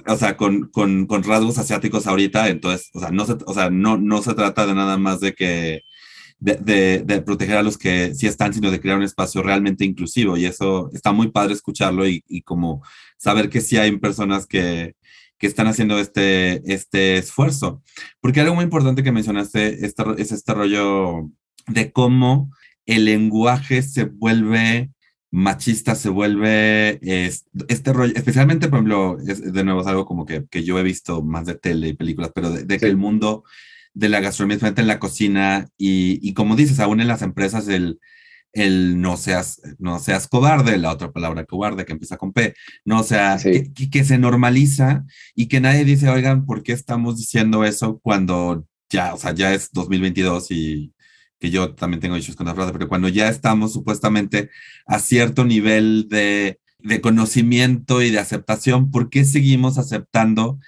[0.08, 3.70] o sea, con, con, con, rasgos asiáticos ahorita, entonces, o sea, no se, o sea,
[3.70, 5.82] no, no se trata de nada más de que,
[6.38, 10.36] de, de, proteger a los que sí están, sino de crear un espacio realmente inclusivo.
[10.36, 12.82] Y eso está muy padre escucharlo y, y como
[13.16, 14.94] saber que sí hay personas que,
[15.38, 17.82] que están haciendo este, este esfuerzo.
[18.20, 21.30] Porque algo muy importante que mencionaste este, es este rollo
[21.68, 22.50] de cómo
[22.84, 24.90] el lenguaje se vuelve
[25.36, 26.98] machista se vuelve
[27.68, 31.22] este rollo, especialmente, por ejemplo, de nuevo es algo como que, que, yo he visto
[31.22, 33.44] más de tele y películas, pero de, que el mundo
[33.96, 37.98] de la gastronomía, en la cocina y, y, como dices, aún en las empresas, el,
[38.52, 42.54] el no seas, no seas cobarde, la otra palabra cobarde que empieza con P,
[42.84, 45.04] no o sea, que, que, se normaliza
[45.34, 49.54] y que nadie dice, oigan, ¿por qué estamos diciendo eso cuando ya, o sea, ya
[49.54, 50.92] es 2022 y,
[51.38, 54.50] que yo también tengo issues con la frase, pero cuando ya estamos supuestamente
[54.86, 60.58] a cierto nivel de, de conocimiento y de aceptación, ¿por qué seguimos aceptando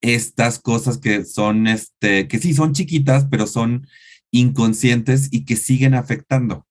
[0.00, 3.86] estas cosas que son, este, que sí son chiquitas, pero son
[4.30, 6.66] inconscientes y que siguen afectando?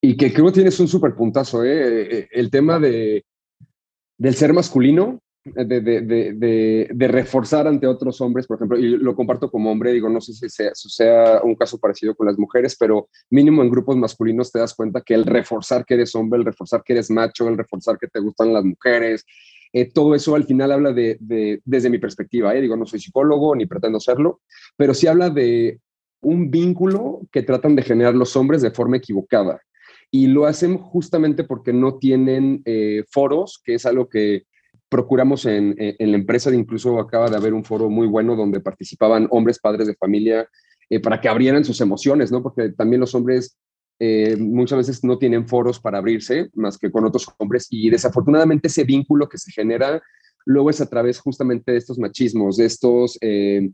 [0.00, 2.28] Y que creo que tienes un súper puntazo, ¿eh?
[2.32, 3.24] El tema de,
[4.18, 9.16] del ser masculino de, de, de, de, reforzar ante otros hombres, por ejemplo, y lo
[9.16, 12.76] comparto como hombre, digo, no sé si sea, sea, un caso parecido con las mujeres,
[12.78, 16.44] pero mínimo en grupos masculinos te das cuenta que el reforzar que eres hombre, el
[16.44, 19.24] reforzar que eres macho, el reforzar que te gustan las mujeres,
[19.72, 21.18] eh, todo eso al final habla de,
[21.64, 22.60] desde mi perspectiva, ¿eh?
[22.60, 24.40] digo, no soy psicólogo ni pretendo serlo,
[24.76, 25.80] pero sí habla de
[26.20, 29.60] un vínculo que tratan de generar los hombres de forma equivocada.
[30.10, 34.44] Y lo hacen justamente porque no tienen eh, foros, que es algo que
[34.90, 39.58] procuramos en, la empresa, incluso acaba de haber un foro muy bueno donde participaban hombres,
[39.58, 40.46] padres de familia,
[40.90, 42.42] eh, para que abrieran sus emociones, ¿no?
[42.42, 43.56] Porque también los hombres
[44.04, 48.68] eh, muchas veces no tienen foros para abrirse más que con otros hombres y desafortunadamente
[48.68, 50.02] ese vínculo que se genera
[50.44, 53.70] luego es a través justamente de estos machismos, de estos, eh,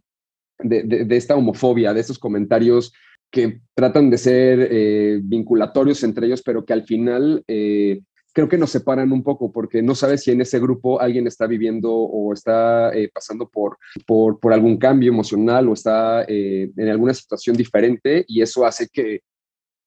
[0.58, 2.92] de, esta homofobia, de estos comentarios
[3.30, 7.44] que tratan de ser vinculatorios entre ellos, pero que al final
[8.38, 11.48] creo que nos separan un poco porque no sabes si en ese grupo alguien está
[11.48, 16.88] viviendo o está eh, pasando por, por, por, algún cambio emocional o está eh, en
[16.88, 19.22] alguna situación diferente y eso hace que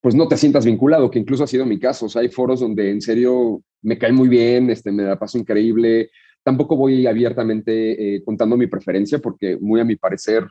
[0.02, 2.06] pues no te sientas vinculado, que incluso ha sido mi caso.
[2.06, 5.38] O sea, hay foros donde en serio me cae muy bien, este, me la paso
[5.38, 6.10] increíble.
[6.42, 10.44] Tampoco voy abiertamente eh, contando mi preferencia porque muy a mi parecer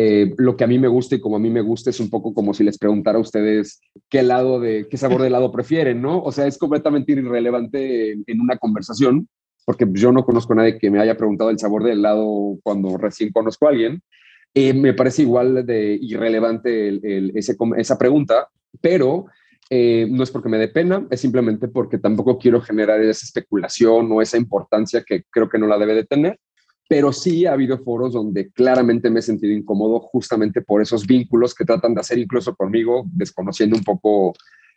[0.00, 2.10] eh, lo que a mí me gusta y como a mí me gusta es un
[2.10, 6.00] poco como si les preguntara a ustedes qué lado de qué sabor de helado prefieren,
[6.00, 6.22] ¿no?
[6.22, 9.28] O sea, es completamente irrelevante en, una conversación,
[9.64, 12.96] porque yo no conozco a nadie que me haya preguntado el sabor del helado cuando
[12.96, 14.00] recién conozco a alguien.
[14.54, 17.00] Eh, me parece igual de irrelevante
[17.34, 18.48] esa pregunta,
[18.80, 19.26] pero
[19.70, 24.10] eh, no es porque me dé pena, es simplemente porque tampoco quiero generar esa especulación
[24.10, 26.38] o esa importancia que creo que no la debe de tener
[26.88, 31.54] pero sí ha habido foros donde claramente me he sentido incómodo justamente por esos vínculos
[31.54, 34.32] que tratan de hacer incluso conmigo, desconociendo un poco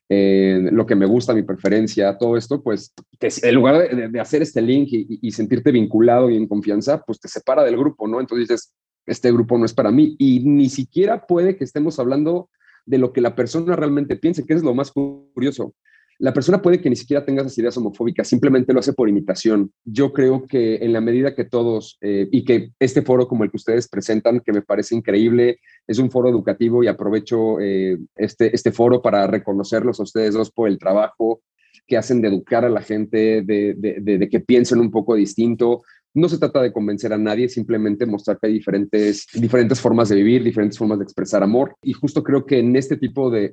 [0.09, 4.41] eh, lo que me gusta, mi preferencia, todo esto, pues que en lugar de, hacer
[4.41, 8.19] este link y, sentirte vinculado y en confianza, pues te separa del grupo, ¿no?
[8.19, 8.73] Entonces dices,
[9.05, 12.49] este grupo no es para mí y ni siquiera puede que estemos hablando
[12.85, 15.73] de lo que la persona realmente piense, que es lo más curioso
[16.21, 19.73] la persona puede que ni siquiera tenga esas ideas homofóbicas, simplemente lo hace por imitación.
[19.83, 23.49] Yo creo que en la medida que todos, eh, y que este foro como el
[23.49, 28.55] que ustedes presentan, que me parece increíble, es un foro educativo y aprovecho eh, este,
[28.55, 31.41] este foro para reconocerlos a ustedes dos por el trabajo
[31.91, 35.81] que hacen de educar a la gente, de, de que piensen un poco distinto,
[36.13, 40.15] no se trata de convencer a nadie, simplemente mostrar que hay diferentes, diferentes formas de
[40.15, 41.75] vivir, diferentes formas de expresar amor.
[41.81, 43.51] Y justo creo que en este tipo de,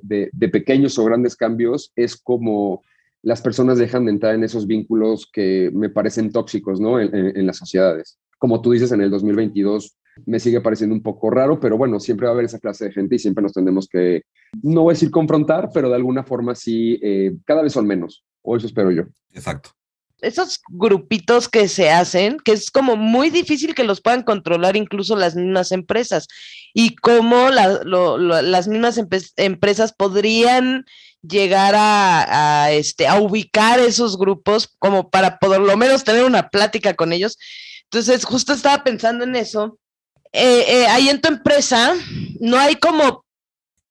[0.51, 2.81] pequeños o grandes cambios es como
[3.23, 6.97] las personas dejan de entrar en esos vínculos que me parecen tóxicos ¿no?
[7.01, 8.17] en, las sociedades.
[8.37, 12.25] Como tú dices, en el 2022 me sigue pareciendo un poco raro, pero bueno, siempre
[12.25, 14.23] va a haber esa clase de gente y siempre nos tendremos que,
[14.63, 18.25] no voy a decir confrontar, pero de alguna forma sí, eh, cada vez son menos,
[18.41, 19.03] o eso espero yo.
[19.33, 19.71] Exacto
[20.21, 25.15] esos grupitos que se hacen, que es como muy difícil que los puedan controlar incluso
[25.15, 26.27] las mismas empresas,
[26.73, 28.99] y cómo las mismas
[29.37, 30.85] empresas podrían
[31.21, 36.93] llegar a, este, a ubicar esos grupos como para por lo menos tener una plática
[36.93, 37.37] con ellos.
[37.85, 39.79] Entonces, justo estaba pensando en eso
[40.31, 41.95] eh, eh, ahí en tu empresa
[42.39, 43.25] no hay como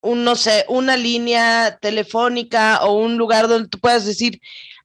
[0.01, 4.41] un, no sé, una línea telefónica o un lugar donde tú puedas decir,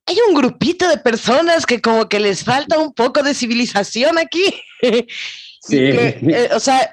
[0.05, 4.43] hay un grupito de personas que como que les falta un poco de civilización aquí.
[5.65, 5.77] Sí.
[5.79, 6.91] Eh, o sea,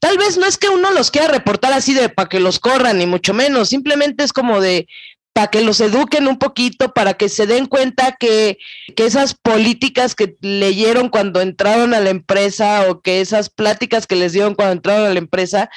[0.00, 2.98] tal vez no es que uno los quiera reportar así de para que los corran,
[2.98, 4.88] ni mucho menos, simplemente es como de
[5.32, 8.58] para que los eduquen un poquito, para que se den cuenta que,
[8.96, 14.16] que, esas políticas que leyeron cuando entraron a la empresa o que esas pláticas que
[14.16, 15.70] les dieron cuando entraron a la empresa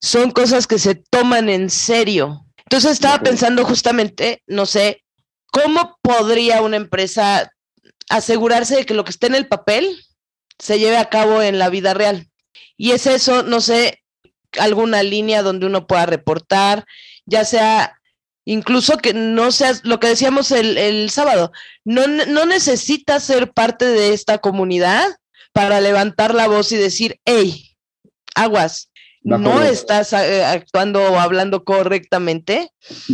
[0.00, 2.44] son cosas que se toman en serio.
[2.58, 5.04] Entonces estaba pensando justamente, no sé,
[5.50, 7.52] ¿cómo podría una empresa
[8.08, 10.04] asegurarse de que lo que esté en el papel
[10.58, 12.28] se lleve a cabo en la vida real?
[12.76, 14.02] Y es eso, no sé,
[14.58, 16.84] alguna línea donde uno pueda reportar,
[17.26, 17.98] ya sea
[18.44, 21.52] incluso que no seas, lo que decíamos el, sábado,
[21.84, 25.06] no, no necesitas ser parte de esta comunidad
[25.52, 27.76] para levantar la voz y decir, hey,
[28.34, 28.87] aguas,
[29.22, 32.70] no estás eh, actuando o hablando correctamente.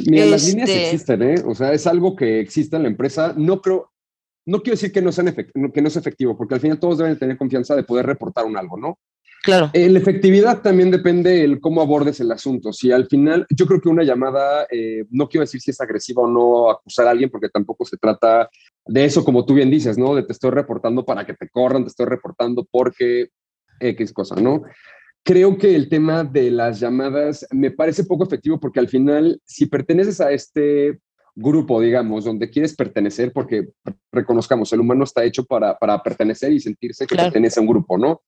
[0.07, 1.35] Mira, las líneas este existen, ¿eh?
[1.47, 3.35] O sea, es algo que existe en la empresa.
[3.37, 3.93] No creo,
[4.47, 7.19] no quiero decir que no, sean que no es efectivo, porque al final todos deben
[7.19, 8.99] tener confianza de poder reportar un algo, ¿no?
[9.45, 9.71] Claro.
[9.75, 12.73] Eh, la efectividad también depende el cómo abordes el asunto.
[12.73, 16.23] Si al final, yo creo que una llamada, eh, no quiero decir si es agresiva
[16.23, 18.49] o no acusar a alguien, porque tampoco se trata
[18.87, 20.15] de eso, como tú bien dices, ¿no?
[20.15, 23.29] De te estoy reportando para que te corran, te estoy reportando porque
[23.81, 24.63] X cosa, ¿no?
[25.25, 29.67] Creo que el tema de las llamadas me parece poco efectivo porque al final, si
[29.67, 31.01] perteneces a este
[31.35, 33.69] grupo, digamos, donde quieres pertenecer, porque
[34.13, 37.99] reconozcamos, el humano está hecho para, para pertenecer y sentirse que pertenece a un grupo,
[37.99, 38.21] ¿no?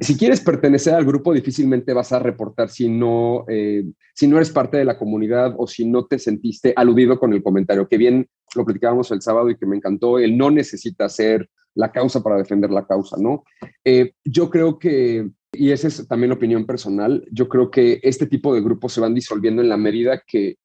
[0.00, 3.84] si quieres pertenecer al grupo, difícilmente vas a reportar si no, eh,
[4.14, 7.42] si no eres parte de la comunidad o si no te sentiste aludido con el
[7.42, 11.48] comentario, que bien lo platicábamos el sábado y que me encantó, él no necesita ser
[11.74, 13.44] la causa para defender la causa, ¿no?
[13.84, 18.54] Eh, yo creo que, y esa es también opinión personal, yo creo que este tipo
[18.54, 20.56] de grupos se van disolviendo en la medida que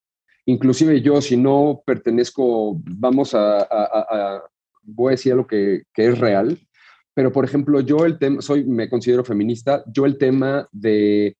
[0.46, 4.42] inclusive yo, si no pertenezco, vamos a,
[4.82, 6.58] voy a decir que, que es real,
[7.14, 11.36] pero por ejemplo, yo el tema, soy, me considero feminista, yo el tema de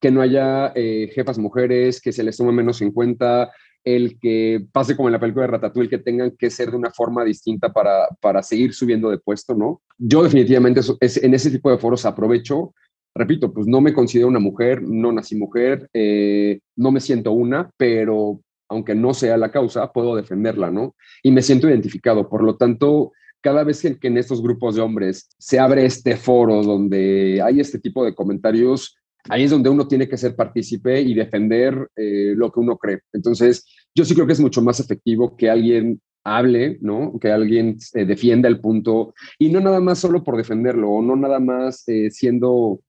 [0.00, 3.52] que no haya eh, jefas mujeres, que se les tome menos en cuenta,
[3.84, 6.90] el que pase como en la película de Ratatouille, que tengan que ser de una
[6.90, 9.80] forma distinta para, para seguir subiendo de puesto, ¿no?
[9.98, 12.74] Yo definitivamente es, en ese tipo de foros aprovecho,
[13.14, 17.70] repito, pues no me considero una mujer, no nací mujer, eh, no me siento una,
[17.76, 20.96] pero aunque no sea la causa, puedo defenderla, ¿no?
[21.22, 25.28] Y me siento identificado, por lo tanto, cada vez que, en estos grupos de hombres
[25.38, 28.96] se abre este foro donde hay este tipo de comentarios,
[29.28, 33.00] ahí es donde uno tiene que ser partícipe y defender eh, lo que uno cree.
[33.12, 37.18] Entonces, yo sí creo que es mucho más efectivo que alguien hable, ¿no?
[37.20, 41.16] Que alguien eh, defienda el punto y no nada más solo por defenderlo o no
[41.16, 42.80] nada más siendo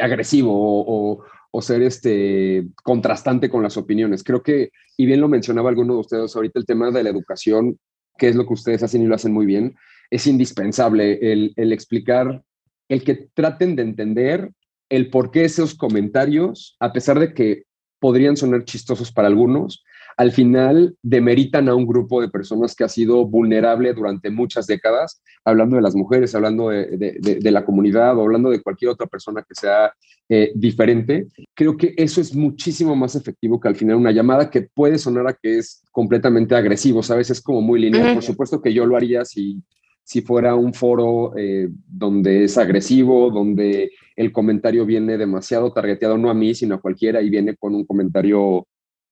[0.00, 1.24] agresivo o,
[1.62, 4.24] ser este contrastante con las opiniones.
[4.24, 7.78] Creo que, y bien lo mencionaba alguno de ustedes ahorita, el tema de la educación,
[8.18, 9.76] que es lo que ustedes hacen y lo hacen muy bien,
[10.10, 12.42] es indispensable el, explicar,
[12.88, 14.50] el que traten de entender
[14.88, 17.64] el por qué esos comentarios, a pesar de que
[18.00, 19.84] podrían sonar chistosos para algunos,
[20.16, 25.22] al final demeritan a un grupo de personas que ha sido vulnerable durante muchas décadas,
[25.44, 29.54] hablando de las mujeres, hablando de, la comunidad o hablando de cualquier otra persona que
[29.54, 29.92] sea
[30.28, 31.26] eh, diferente.
[31.54, 35.26] Creo que eso es muchísimo más efectivo que al final una llamada que puede sonar
[35.28, 37.30] a que es completamente agresivo, ¿sabes?
[37.30, 38.14] Es como muy lineal.
[38.14, 39.62] Por supuesto que yo lo haría si
[40.04, 46.30] si fuera un foro eh, donde es agresivo, donde el comentario viene demasiado targeteado, no
[46.30, 48.66] a mí, sino a cualquiera, y viene con un comentario,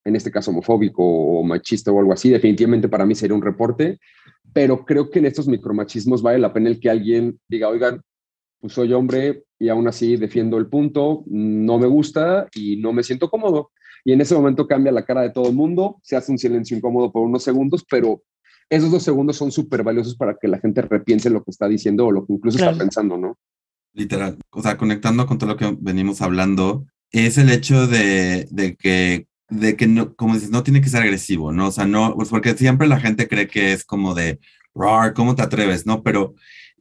[0.05, 3.99] en este caso homofóbico o machista o algo así, definitivamente para mí sería un reporte,
[4.51, 8.01] pero creo que en estos micromachismos vale la pena el que alguien diga, oigan,
[8.59, 13.03] pues soy hombre y aún así defiendo el punto, no me gusta y no me
[13.03, 13.71] siento cómodo.
[14.05, 16.75] Y en ese momento cambia la cara de todo el mundo, se hace un silencio
[16.75, 18.23] incómodo por unos segundos, pero
[18.69, 22.05] esos dos segundos son súper valiosos para que la gente repiense lo que está diciendo
[22.05, 23.37] o lo que incluso está pensando, ¿no?
[23.93, 28.75] Literal, o sea, conectando con todo lo que venimos hablando, es el hecho de, de
[28.75, 31.67] que, de que no, como dices, no tiene que ser agresivo, ¿no?
[31.67, 34.39] O sea, no, pues porque siempre la gente cree que es como de,
[35.15, 35.85] ¿cómo te atreves?
[35.85, 36.03] ¿No?
[36.03, 36.35] Pero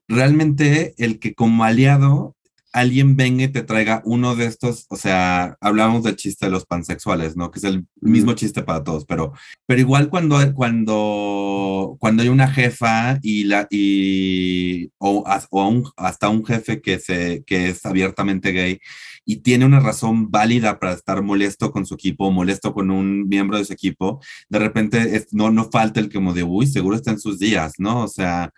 [0.09, 2.37] realmente el que como aliado
[2.73, 6.65] alguien venga y te traiga uno de estos, o sea, hablamos del chiste de los
[6.65, 7.51] pansexuales, ¿no?
[7.51, 9.33] Que es el mismo chiste para todos, pero,
[9.67, 16.45] pero igual cuando, cuando, cuando hay una jefa y la, y, o, o hasta un
[16.47, 18.81] jefe que, se, que es abiertamente gay
[19.25, 23.59] y tiene una razón válida para estar molesto con su equipo, molesto con un miembro
[23.59, 27.11] de su equipo, de repente no, no falta el que como de, uy, seguro está
[27.11, 28.03] en sus días, ¿no?
[28.03, 28.53] O sea,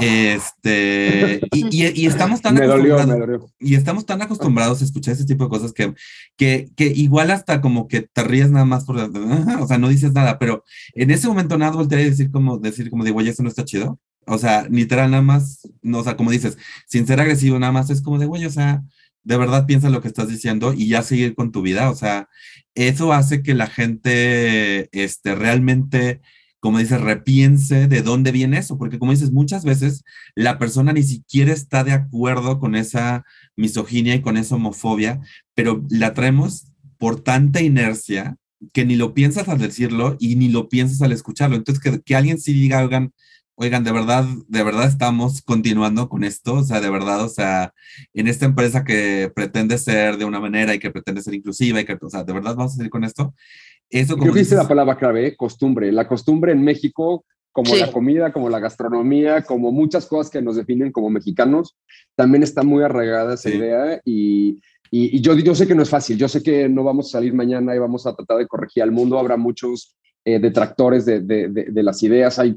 [0.00, 5.14] este, y, y, estamos tan me dolió, me dolió y estamos tan acostumbrados a escuchar
[5.14, 5.94] ese tipo de cosas que,
[6.36, 8.96] que, que igual hasta como que te ríes nada más por,
[9.60, 10.64] o sea, no dices nada, pero
[10.94, 13.64] en ese momento nada voltear y decir como, decir como de, güey, eso no está
[13.64, 13.98] chido.
[14.26, 17.88] O sea, literal nada más, no, o sea, como dices, sin ser agresivo nada más,
[17.88, 18.82] es como de, güey, o sea,
[19.28, 21.90] de verdad piensa lo que estás diciendo y ya seguir con tu vida.
[21.90, 22.28] O sea,
[22.74, 26.22] eso hace que la gente, este, realmente
[26.60, 30.02] como dices, repiense de dónde viene eso, porque como dices, muchas veces
[30.34, 33.24] la persona ni siquiera está de acuerdo con esa
[33.54, 35.20] misoginia y con esa homofobia,
[35.54, 38.36] pero la traemos por tanta inercia
[38.72, 41.54] que ni lo piensas al decirlo y ni lo piensas al escucharlo.
[41.54, 43.12] Entonces, que, que alguien sí diga, oigan,
[43.60, 47.74] oigan, de verdad, de verdad estamos continuando con esto, o sea, de verdad, o sea,
[48.14, 51.84] en esta empresa que pretende ser de una manera y que pretende ser inclusiva y
[51.84, 53.34] que, o sea, de verdad vamos a seguir con esto.
[53.90, 55.90] Eso como Creo que dice la palabra clave, costumbre.
[55.90, 60.54] La costumbre en México, como la comida, como la gastronomía, como muchas cosas que nos
[60.54, 61.76] definen como mexicanos,
[62.14, 64.60] también está muy arraigada esa idea y,
[64.92, 67.34] y, yo, yo sé que no es fácil, yo sé que no vamos a salir
[67.34, 71.48] mañana y vamos a tratar de corregir al mundo, habrá muchos eh, detractores de, de,
[71.48, 72.56] de, las ideas, hay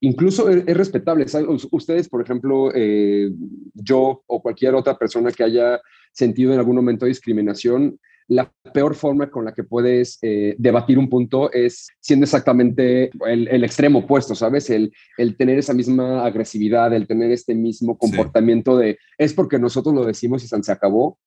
[0.00, 1.26] incluso es, respetable.
[1.70, 3.30] Ustedes, por ejemplo, eh,
[3.74, 5.80] yo o cualquier otra persona que haya
[6.12, 11.08] sentido en algún momento discriminación, la peor forma con la que puedes eh, debatir un
[11.08, 14.68] punto es siendo exactamente el, extremo opuesto, ¿sabes?
[14.70, 19.94] El, el, tener esa misma agresividad, el tener este mismo comportamiento de es porque nosotros
[19.94, 21.18] lo decimos y se acabó.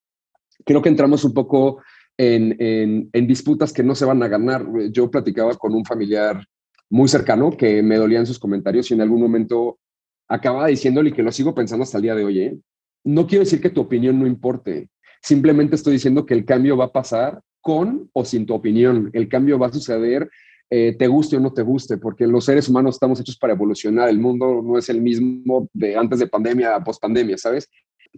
[0.66, 1.82] Creo que entramos un poco
[2.18, 4.66] en, en, en, disputas que no se van a ganar.
[4.92, 6.46] Yo platicaba con un familiar
[6.90, 9.80] muy cercano que me dolían sus comentarios y en algún momento
[10.28, 12.40] acababa diciéndole que lo sigo pensando hasta el día de hoy.
[12.40, 12.58] ¿eh?
[13.04, 14.90] No quiero decir que tu opinión no importe,
[15.22, 19.10] Simplemente estoy diciendo que el cambio va a pasar con o sin tu opinión.
[19.14, 20.30] El cambio va a suceder,
[20.70, 24.10] eh, te guste o no te guste, porque los seres humanos estamos hechos para evolucionar.
[24.10, 27.70] El mundo no es el mismo de antes de pandemia a post pandemia, ¿sabes?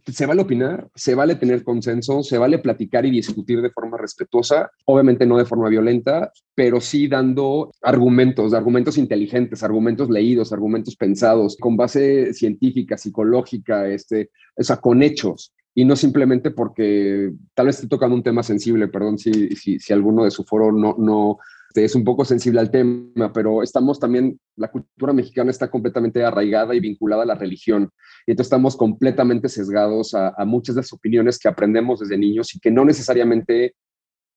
[0.07, 4.71] Se vale opinar, se vale tener consenso, se vale platicar y discutir de forma respetuosa,
[4.85, 11.57] obviamente no de forma violenta, pero sí dando argumentos, argumentos inteligentes, argumentos leídos, argumentos pensados,
[11.57, 15.53] con base científica, psicológica, este, o sea, con hechos.
[15.73, 19.93] Y no simplemente porque tal vez esté tocando un tema sensible, perdón si, si, si
[19.93, 21.37] alguno de su foro no, no
[21.75, 26.75] es un poco sensible al tema, pero estamos también, la cultura mexicana está completamente arraigada
[26.75, 27.89] y vinculada a la religión,
[28.25, 32.59] y entonces estamos completamente sesgados a, muchas de las opiniones que aprendemos desde niños y
[32.59, 33.75] que no necesariamente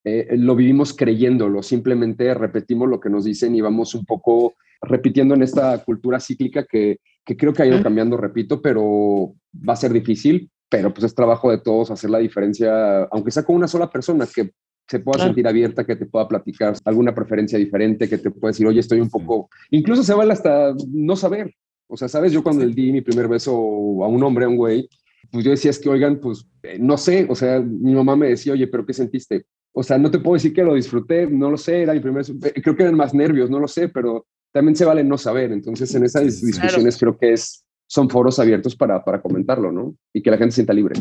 [0.05, 5.35] eh, lo vivimos creyéndolo, simplemente repetimos lo que nos dicen y vamos un poco repitiendo
[5.35, 9.77] en esta cultura cíclica que, que creo que ha ido cambiando, repito, pero va a
[9.77, 13.69] ser difícil pero pues es trabajo de todos hacer la diferencia, aunque sea con una
[13.69, 14.51] sola persona que
[14.87, 18.67] se pueda sentir abierta, que te pueda platicar alguna preferencia diferente, que te pueda decir,
[18.67, 21.55] oye, estoy un poco, incluso se vale hasta no saber.
[21.87, 24.57] O sea, sabes, yo cuando le di mi primer beso a un hombre, a un
[24.57, 24.89] güey,
[25.31, 28.29] pues yo decía, es que, oigan, pues eh, no sé, o sea, mi mamá me
[28.29, 29.47] decía, oye, pero ¿qué sentiste?
[29.73, 32.25] O sea, no te puedo decir que lo disfruté, no lo sé, era mi primer,
[32.25, 35.53] eh, creo que eran más nervios, no lo sé, pero también se vale no saber.
[35.53, 39.97] Entonces, en esas discusiones creo que es son foros abiertos para, para comentarlo, ¿no?
[40.13, 40.95] Y que la gente se sienta libre.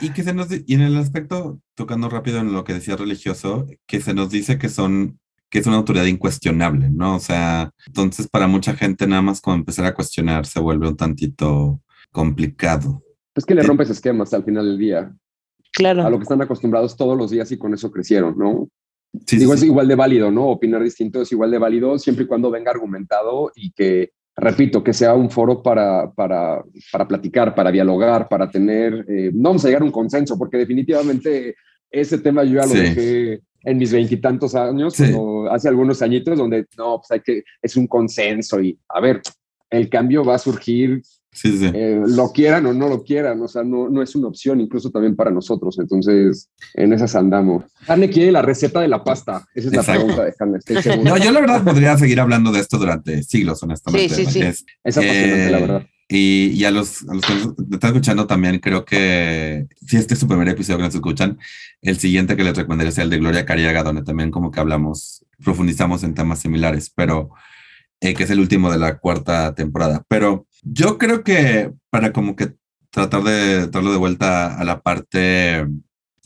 [0.00, 3.66] Y que se nos y en el aspecto, tocando rápido en lo que decía religioso,
[3.86, 5.18] que se nos dice que son
[5.50, 7.14] que es una autoridad incuestionable, ¿no?
[7.14, 10.96] O sea, entonces para mucha gente nada más como empezar a cuestionar se vuelve un
[10.96, 11.80] tantito
[12.10, 13.04] complicado.
[13.36, 15.14] Es que le rompes esquemas al final del día.
[15.72, 16.04] Claro.
[16.04, 18.68] A lo que están acostumbrados todos los días y con eso crecieron, ¿no?
[19.26, 20.48] Sí, Digo, es igual de válido, ¿no?
[20.48, 24.92] Opinar distinto es igual de válido siempre y cuando venga argumentado y que repito, que
[24.92, 26.62] sea un foro para, para,
[26.92, 30.58] para platicar, para dialogar, para tener, eh, no vamos a llegar a un consenso, porque
[30.58, 31.54] definitivamente
[31.90, 34.94] ese tema yo ya lo dejé en mis veintitantos años,
[35.50, 39.22] hace algunos añitos, donde no, pues hay que, es un consenso y, a ver,
[39.70, 41.00] el cambio va a surgir
[41.34, 41.70] Sí, sí.
[41.74, 44.90] Eh, lo quieran o no lo quieran, o sea, no, no es una opción, incluso
[44.90, 45.78] también para nosotros.
[45.80, 47.64] Entonces, en esas andamos.
[47.88, 49.44] Hanne quiere la receta de la pasta.
[49.52, 50.58] Esa es la pregunta de Hanne.
[51.04, 54.14] No, yo la verdad podría seguir hablando de esto durante siglos, honestamente.
[54.14, 54.42] Sí, sí, sí.
[54.42, 55.86] Es, es apasionante, la verdad.
[56.08, 60.14] Y, y, a, los, a los que nos están escuchando también, creo que si este
[60.14, 61.38] es su primer episodio que nos escuchan,
[61.82, 65.24] el siguiente que les recomendaría es el de Gloria Cariaga, donde también como que hablamos,
[65.42, 67.30] profundizamos en temas similares, pero
[68.00, 70.04] eh, que es el último de la cuarta temporada.
[70.06, 72.54] Pero yo creo que para como que
[72.90, 75.66] tratar de darlo de vuelta a la parte,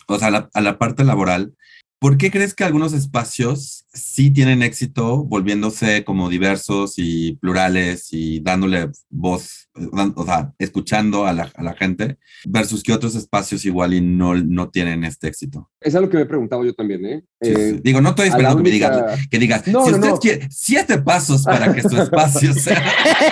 [0.07, 1.55] o sea, a la, parte laboral,
[1.99, 8.41] ¿por qué crees que algunos espacios sí tienen éxito volviéndose como diversos y plurales y
[8.41, 9.68] dándole voz,
[10.17, 14.35] o sea, escuchando a la, a la gente, versus que otros espacios igual y no,
[14.35, 15.71] no tienen este éxito?
[15.81, 17.25] Es algo que me he preguntado yo también, ¿eh?
[17.41, 17.61] Sí, sí.
[17.61, 20.19] Eh, Digo, no estoy esperando que me digas, que digas, No, si no, usted no.
[20.19, 22.83] quiere siete pasos para que su espacio sea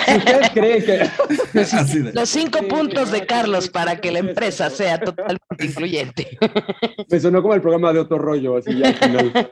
[0.05, 1.59] si ustedes creen que...
[1.75, 6.37] así de- Los cinco puntos de Carlos para que la empresa sea totalmente incluyente.
[7.09, 9.51] Me sonó como el programa de otro rollo, así ya al final.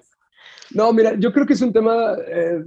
[0.72, 2.64] No, mira, yo creo que es un tema, eh,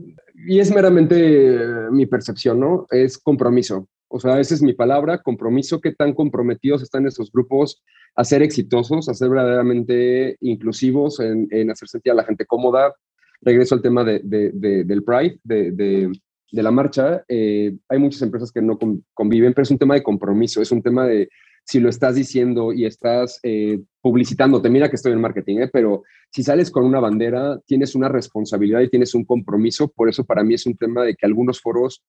[0.46, 1.16] y es meramente
[1.56, 1.58] eh,
[1.90, 2.86] mi percepción, ¿no?
[2.90, 3.88] Es compromiso.
[4.08, 5.80] O sea, esa es mi palabra, compromiso.
[5.80, 7.82] ¿Qué tan comprometidos están esos grupos
[8.16, 12.94] a ser exitosos, a ser verdaderamente inclusivos, en, hacer sentir a la gente cómoda?
[13.42, 16.10] Regreso al tema de, de- de- del Pride, de,
[16.52, 17.22] la marcha.
[17.28, 20.72] Eh, hay muchas empresas que no con- conviven, pero es un tema de compromiso, es
[20.72, 21.28] un tema de
[21.64, 25.70] si lo estás diciendo y estás eh, publicitándote, mira que estoy en marketing, ¿eh?
[25.70, 29.88] pero si sales con una bandera, tienes una responsabilidad y tienes un compromiso.
[29.94, 32.02] Por eso para mí es un tema de que algunos foros,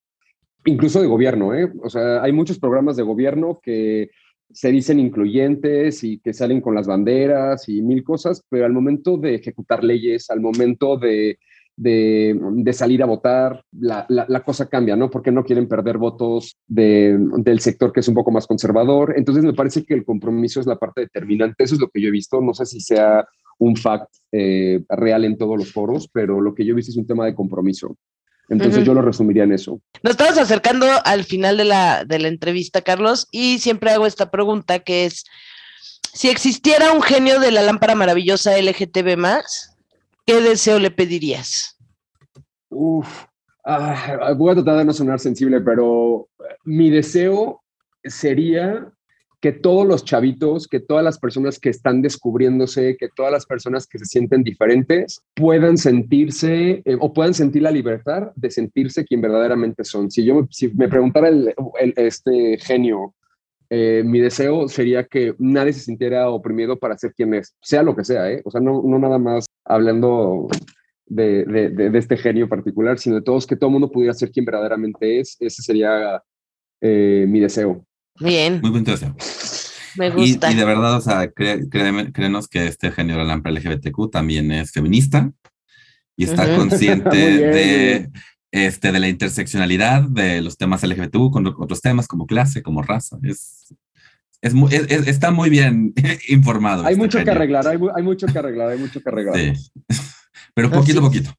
[0.70, 1.72] incluso de gobierno, ¿eh?
[1.84, 4.10] o sea, hay muchos programas de gobierno que
[4.52, 9.18] se dicen incluyentes y que salen con las banderas y mil cosas, pero al momento
[9.18, 11.38] de ejecutar leyes, al momento de,
[11.80, 15.10] de, salir a votar, la, cosa cambia, ¿no?
[15.10, 19.14] Porque no quieren perder votos de- del sector que es un poco más conservador.
[19.16, 21.64] Entonces me parece que el compromiso es la parte determinante.
[21.64, 22.42] Eso es lo que yo he visto.
[22.42, 23.26] No sé si sea
[23.60, 26.98] un fact eh, real en todos los foros, pero lo que yo he visto es
[26.98, 27.96] un tema de compromiso.
[28.50, 29.80] Entonces yo lo resumiría en eso.
[30.02, 34.32] Nos estamos acercando al final de la, de la entrevista, Carlos, y siempre hago esta
[34.32, 35.26] pregunta que es,
[36.14, 39.18] si existiera un genio de la lámpara maravillosa LGTB+,
[40.26, 41.78] ¿qué deseo le pedirías?
[42.70, 43.26] Uf,
[43.66, 46.28] ah, voy a tratar de no sonar sensible, pero
[46.64, 47.62] mi deseo
[48.04, 48.92] sería
[49.42, 53.88] que todos los chavitos, que todas las personas que están descubriéndose, que todas las personas
[53.88, 59.22] que se sienten diferentes puedan sentirse eh, o puedan sentir la libertad de sentirse quien
[59.22, 60.12] verdaderamente son.
[60.12, 61.54] Si yo me, preguntara el,
[61.96, 63.16] este genio,
[63.70, 67.96] eh, mi deseo sería que nadie se sintiera oprimido para ser quien es, sea lo
[67.96, 68.42] que sea, ¿eh?
[68.44, 70.48] O sea, no, no nada más hablando
[71.06, 75.20] de, de- este genio particular, sino de todos, que todo mundo pudiera ser quien verdaderamente
[75.20, 75.38] es.
[75.40, 76.22] Ese sería
[76.82, 77.86] eh, mi deseo.
[78.20, 79.16] Bien, Muy buen deseo.
[79.96, 80.52] me Y, gusta.
[80.52, 84.72] y de verdad, o sea, créenos que este genio de la lámpara LGBTQ también es
[84.72, 85.32] feminista
[86.16, 88.10] y está consciente Muy bien, muy de,
[88.52, 93.18] este, de la interseccionalidad de los temas LGBTQ con otros temas como clase, como raza.
[93.24, 93.74] Es,
[94.42, 95.94] es, mu- es- es- está muy bien
[96.28, 96.86] informado.
[96.86, 99.36] Hay este mucho que arreglar, hay, hay mucho que arreglar, hay mucho que arreglar.
[99.36, 99.72] Sí.
[100.54, 101.32] Pero poquito a poquito.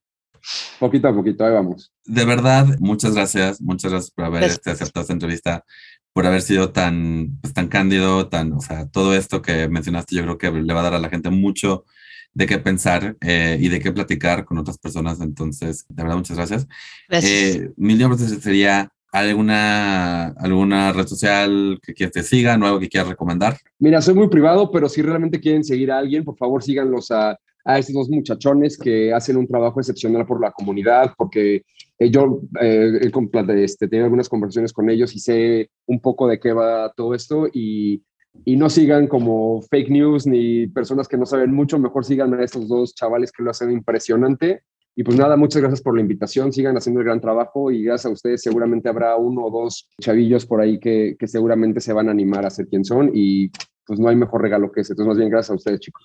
[0.78, 1.92] Poquito a poquito, ahí vamos.
[2.06, 4.58] De verdad, muchas gracias, muchas gracias por haber Gracias.
[4.58, 5.64] este, aceptado esta entrevista,
[6.12, 10.22] por haber sido tan, pues, tan cándido, tan, o sea, todo esto que mencionaste, yo
[10.22, 11.84] creo que le va a dar a la gente mucho
[12.32, 15.20] de qué pensar eh, y de qué platicar con otras personas.
[15.20, 16.66] Entonces, de verdad, muchas gracias.
[17.08, 17.32] Gracias.
[17.32, 23.08] Eh, mi sería alguna, alguna red social que quieras te sigan o algo que quieras
[23.08, 23.58] recomendar.
[23.78, 27.36] Mira, soy muy privado, pero si realmente quieren seguir a alguien, por favor síganlos a,
[27.64, 31.62] a estos dos muchachones que hacen un trabajo excepcional por la comunidad, porque
[32.00, 36.40] eh, yo eh, he este, tenido algunas conversaciones con ellos y sé un poco de
[36.40, 38.02] qué va todo esto y,
[38.46, 42.42] y no sigan como fake news ni personas que no saben mucho, mejor sigan a
[42.42, 44.62] estos dos chavales que lo hacen impresionante.
[44.96, 48.06] Y pues nada, muchas gracias por la invitación, sigan haciendo el gran trabajo y gracias
[48.06, 52.08] a ustedes seguramente habrá uno o dos chavillos por ahí que, que seguramente se van
[52.08, 53.50] a animar a ser quien son y
[53.86, 54.94] pues no hay mejor regalo que ese.
[54.94, 56.02] Entonces más bien gracias a ustedes chicos.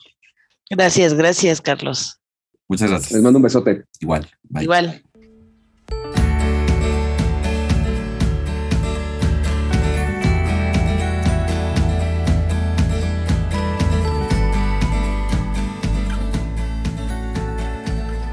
[0.70, 2.20] Gracias, gracias, Carlos.
[2.68, 3.22] Muchas Les gracias.
[3.22, 3.86] mando un besote.
[4.02, 4.28] Igual.
[4.44, 4.64] Bye.
[4.64, 5.05] Igual.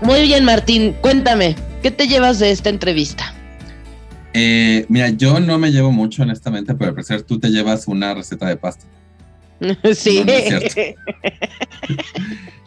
[0.02, 0.94] Muy bien, Martín.
[1.00, 3.34] Cuéntame, ¿qué te llevas de esta entrevista?
[4.34, 8.12] Eh, mira, yo no me llevo mucho, honestamente, pero al parecer tú te llevas una
[8.12, 8.84] receta de pasta.
[9.94, 10.18] sí.
[10.20, 11.00] No, no es cierto.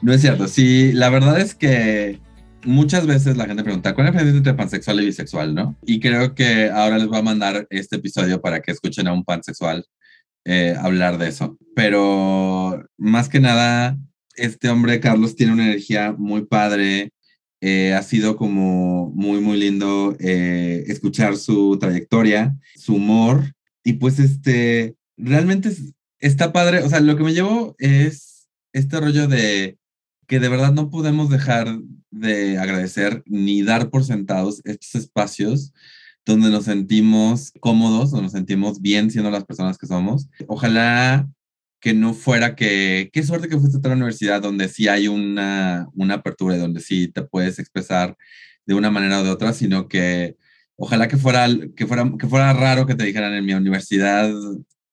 [0.01, 0.47] No es cierto.
[0.47, 2.19] Sí, la verdad es que
[2.63, 5.75] muchas veces la gente pregunta, ¿cuál es la diferencia entre pansexual y bisexual, no?
[5.83, 9.23] Y creo que ahora les voy a mandar este episodio para que escuchen a un
[9.23, 9.85] pansexual
[10.45, 11.57] eh, hablar de eso.
[11.75, 13.97] Pero más que nada,
[14.35, 17.11] este hombre, Carlos, tiene una energía muy padre.
[17.67, 23.55] Eh, ha sido como muy, muy lindo eh, escuchar su trayectoria, su humor.
[23.83, 26.83] Y pues este, realmente es- está padre.
[26.83, 29.79] O sea, lo que me llevo es este rollo de
[30.27, 31.79] que de verdad no podemos dejar
[32.11, 35.73] de agradecer ni dar por sentados estos espacios
[36.23, 40.27] donde nos sentimos cómodos, donde nos sentimos bien siendo las personas que somos.
[40.47, 41.27] Ojalá
[41.85, 45.87] que no fuera que, qué suerte que fuiste a la universidad donde sí hay una,
[45.93, 48.17] una apertura y donde sí te puedes expresar
[48.65, 50.35] de una manera o de otra, sino que
[50.77, 54.33] ojalá que fuera, que fuera, que fuera raro que te dijeran en mi universidad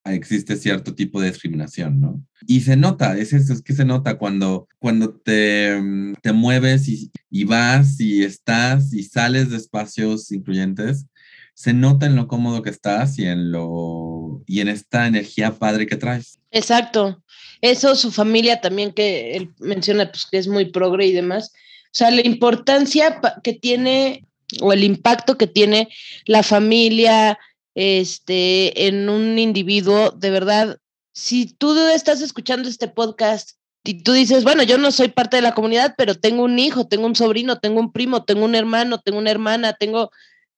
[0.04, 2.22] existe cierto tipo de discriminación, ¿no?
[2.46, 5.80] Y se nota, es eso, es que se nota cuando, cuando te,
[6.20, 11.06] te mueves y, y vas y estás y sales de espacios incluyentes,
[11.54, 15.86] se nota en lo cómodo que estás y en lo y en esta energía padre
[15.86, 16.38] que traes.
[16.50, 17.22] Exacto.
[17.60, 21.52] Eso su familia también que él menciona pues que es muy progre y demás.
[21.86, 24.26] O sea, la importancia que tiene
[24.60, 25.88] o el impacto que tiene
[26.26, 27.38] la familia
[27.74, 30.78] este en un individuo, de verdad,
[31.14, 33.52] si tú estás escuchando este podcast
[33.84, 36.86] y tú dices, bueno, yo no soy parte de la comunidad, pero tengo un hijo,
[36.86, 40.10] tengo un sobrino, tengo un primo, tengo un hermano, tengo una hermana, tengo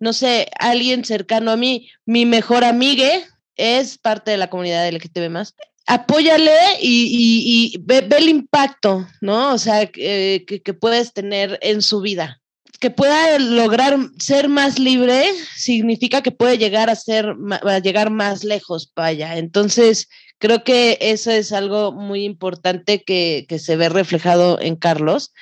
[0.05, 3.25] no sé, alguien cercano a mí, mi mejor amigue
[3.57, 5.55] es parte de la comunidad LGTB más.
[5.87, 9.55] Apóyale y, ve, el impacto, ¿no?
[9.55, 12.43] O sea, que, que, puedes tener en su vida.
[12.81, 15.25] Que pueda lograr ser más libre
[15.57, 19.39] significa que puede llegar a ser, a llegar más lejos allá.
[19.39, 25.33] Entonces, creo que eso es algo muy importante que se ve reflejado en Carlos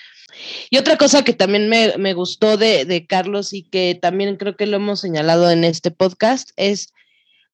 [0.70, 4.76] y otra cosa que también me, gustó de, Carlos y que también creo que lo
[4.76, 6.92] hemos señalado en este podcast es,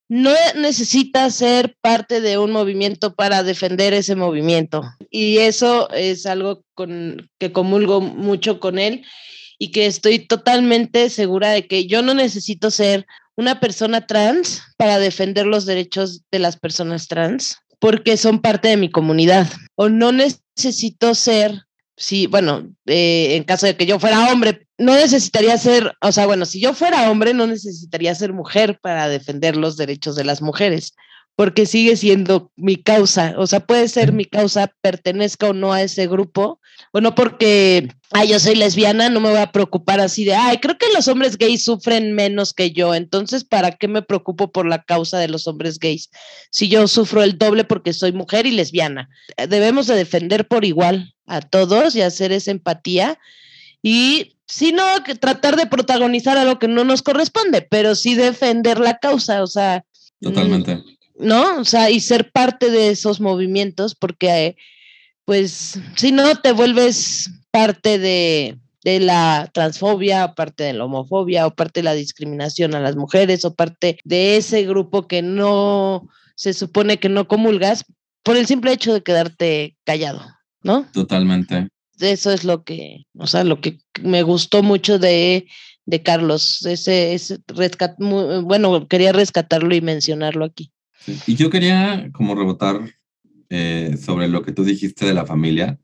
[0.09, 4.83] no necesitas ser parte de un movimiento para defender ese movimiento.
[5.11, 9.05] Y eso es algo con, que comulgo mucho con él
[9.59, 13.07] y que estoy totalmente segura de que yo no necesito ser
[13.37, 18.77] una persona trans para defender los derechos de las personas trans porque son parte de
[18.77, 19.49] mi comunidad.
[19.77, 21.68] O no necesito ser
[21.99, 26.27] sí, bueno, eh, en caso de que yo fuera hombre, no necesitaría ser, o sea,
[26.27, 30.41] bueno, si yo fuera hombre, no necesitaría ser mujer para defender los derechos de las
[30.41, 30.95] mujeres,
[31.39, 35.83] porque sigue siendo mi causa, o sea, puede ser mi causa, pertenezca o no a
[35.83, 36.61] ese grupo,
[36.91, 40.59] o no porque, ay, yo soy lesbiana, no me voy a preocupar así de, ay,
[40.59, 44.67] creo que los hombres gays sufren menos que yo, entonces, ¿para qué me preocupo por
[44.67, 46.11] la causa de los hombres gays?
[46.51, 49.09] Si yo sufro el doble porque soy mujer y lesbiana,
[49.49, 53.17] debemos de defender por igual a todos y hacer esa empatía
[53.81, 54.83] y si no,
[55.21, 59.85] tratar de protagonizar algo que no nos corresponde, pero sí defender la causa, o sea.
[60.21, 60.83] Totalmente.
[61.19, 61.59] ¿No?
[61.59, 64.57] O sea, y ser parte de esos movimientos, porque,
[65.25, 71.47] pues, si no, te vuelves parte de, de la transfobia, o parte de la homofobia,
[71.47, 76.09] o parte de la discriminación a las mujeres, o parte de ese grupo que no
[76.37, 77.85] se supone que no comulgas
[78.23, 80.25] por el simple hecho de quedarte callado.
[80.63, 80.87] ¿no?
[80.93, 81.69] Totalmente.
[82.01, 85.49] Eso es lo que, o sea, lo que me gustó mucho de,
[85.85, 90.71] de Carlos, ese, ese rescat, bueno, quería rescatarlo y mencionarlo aquí.
[91.27, 92.95] Y yo quería como rebotar
[93.51, 95.79] eh, sobre lo que tú dijiste de la familia.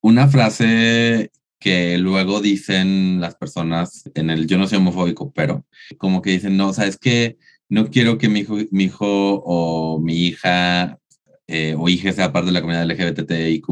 [0.00, 5.64] Una frase que luego dicen las personas en el yo no soy homofóbico, pero
[5.98, 7.38] como que dicen, no, o sea, es que
[7.68, 10.98] no quiero que mi hijo, mi hijo o mi hija
[11.46, 13.66] eh, o hija sea parte de la comunidad LGBTIQ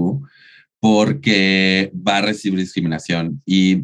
[0.80, 3.42] porque va a recibir discriminación.
[3.46, 3.82] Y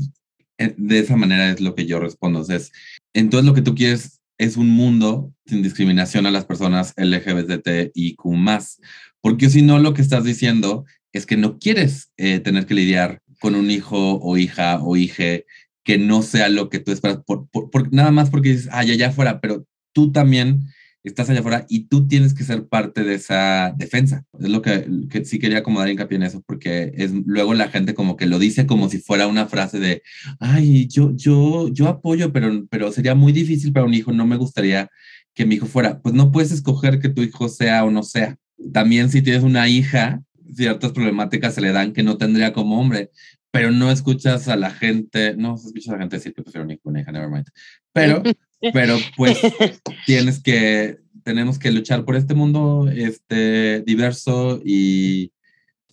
[0.59, 2.45] eh, de esa manera es lo que yo respondo.
[2.49, 2.73] Es,
[3.15, 8.81] entonces lo que tú quieres es un mundo sin discriminación a las personas LGBTIQ más.
[9.21, 13.21] Porque si no, lo que estás diciendo es que no quieres eh, tener que lidiar
[13.41, 15.41] con un hijo o hija o hija
[15.85, 17.49] que no sea lo que tú esperas, por,
[17.93, 20.69] nada más porque dices, ay, allá afuera, pero tú también
[21.05, 24.25] estás allá afuera y tú tienes que ser parte de esa defensa.
[24.39, 24.87] Es lo que,
[25.25, 28.39] sí quería como dar hincapié en eso, porque es luego la gente como que lo
[28.39, 30.03] dice como si fuera una frase de,
[30.41, 34.37] ay, yo, yo, yo apoyo, pero, pero sería muy difícil para un hijo, no me
[34.37, 34.91] gustaría
[35.35, 36.01] que mi hijo fuera.
[36.01, 38.37] Pues no puedes escoger que tu hijo sea o no sea.
[38.73, 40.23] También si tienes una hija,
[40.55, 43.11] ciertas problemáticas se le dan que no tendría como hombre,
[43.51, 46.73] pero no escuchas a la gente, no escuchas a la gente decir que prefiero un
[46.73, 47.47] hijo, una hija, never mind.
[47.93, 48.23] Pero
[48.73, 49.39] pero pues
[50.07, 55.33] tienes que, tenemos que luchar por este mundo este, diverso y,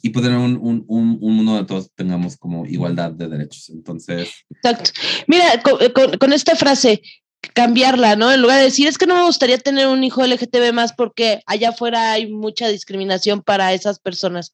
[0.01, 3.70] y poder pues, un, un, un, un, mundo donde todos tengamos como igualdad de derechos.
[3.70, 4.30] Entonces.
[4.49, 4.91] Exacto.
[5.28, 5.78] Mira, con,
[6.18, 7.01] con esta frase,
[7.53, 8.31] cambiarla, ¿no?
[8.31, 11.41] En lugar de decir, es que no me gustaría tener un hijo LGTB más porque
[11.45, 14.53] allá afuera hay mucha discriminación para esas personas.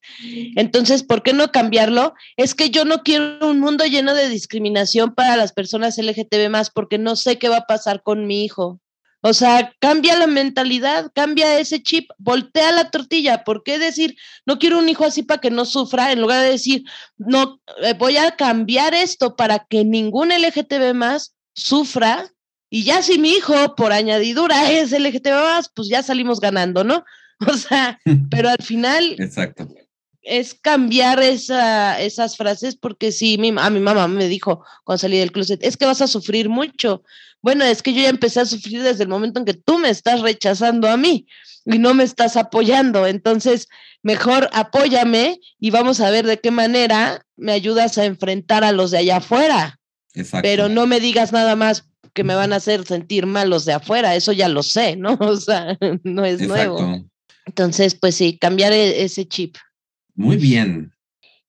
[0.56, 2.14] Entonces, ¿por qué no cambiarlo?
[2.36, 6.70] Es que yo no quiero un mundo lleno de discriminación para las personas LGTB más
[6.70, 8.80] porque no sé qué va a pasar con mi hijo.
[9.24, 13.44] O sea, cambia la mentalidad, cambia ese chip, voltea la tortilla.
[13.44, 14.16] ¿Por qué decir,
[14.46, 16.10] no quiero un hijo así para que no sufra?
[16.10, 16.82] En lugar de decir,
[17.16, 22.32] no, eh, voy a cambiar esto para que ningún LGTB más sufra
[22.74, 27.04] y ya si mi hijo, por añadidura, es LGTB+, pues ya salimos ganando, ¿no?
[27.46, 28.00] O sea,
[28.30, 29.16] pero al final...
[29.18, 29.68] Exacto.
[30.22, 35.18] es cambiar esa, esas frases porque sí, mi, a mi mamá me dijo cuando salí
[35.18, 37.02] del closet, es que vas a sufrir mucho.
[37.42, 39.90] Bueno, es que yo ya empecé a sufrir desde el momento en que tú me
[39.90, 41.26] estás rechazando a mí
[41.66, 43.06] y no me estás apoyando.
[43.06, 43.68] Entonces,
[44.02, 48.92] mejor apóyame y vamos a ver de qué manera me ayudas a enfrentar a los
[48.92, 49.80] de allá afuera.
[50.14, 50.46] Exacto.
[50.48, 53.72] Pero no me digas nada más que me van a hacer sentir mal los de
[53.72, 55.14] afuera, eso ya lo sé, ¿no?
[55.20, 57.06] O sea, no es nuevo.
[57.46, 59.56] Entonces, pues sí, cambiar e- ese chip.
[60.14, 60.92] Muy bien.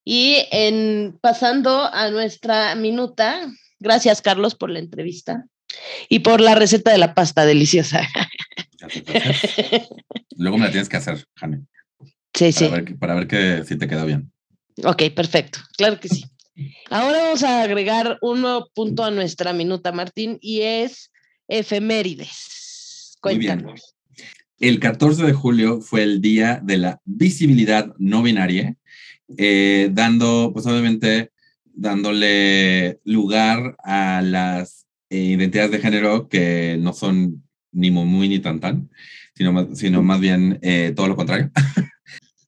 [0.05, 3.47] Y en pasando a nuestra minuta,
[3.80, 5.45] gracias Carlos por la entrevista
[6.09, 8.07] y por la receta de la pasta deliciosa.
[10.38, 11.66] Luego me la tienes que hacer, Jane,
[12.34, 12.66] Sí, sí.
[12.66, 14.32] para ver, que- para ver que si te quedó bien.
[14.84, 15.59] Ok, perfecto.
[15.78, 16.26] Claro que sí.
[16.89, 21.11] Ahora vamos a agregar un nuevo punto a nuestra minuta, Martín, y es
[21.47, 23.17] efemérides.
[23.21, 23.95] Cuéntanos.
[24.59, 28.75] El 14 de julio fue el día de la visibilidad no binaria,
[29.37, 31.31] eh, dando, pues obviamente,
[31.65, 38.59] dándole lugar a las eh, identidades de género que no son ni muy ni tan
[38.59, 38.89] tan,
[39.35, 41.51] sino más, sino más bien eh, todo lo contrario.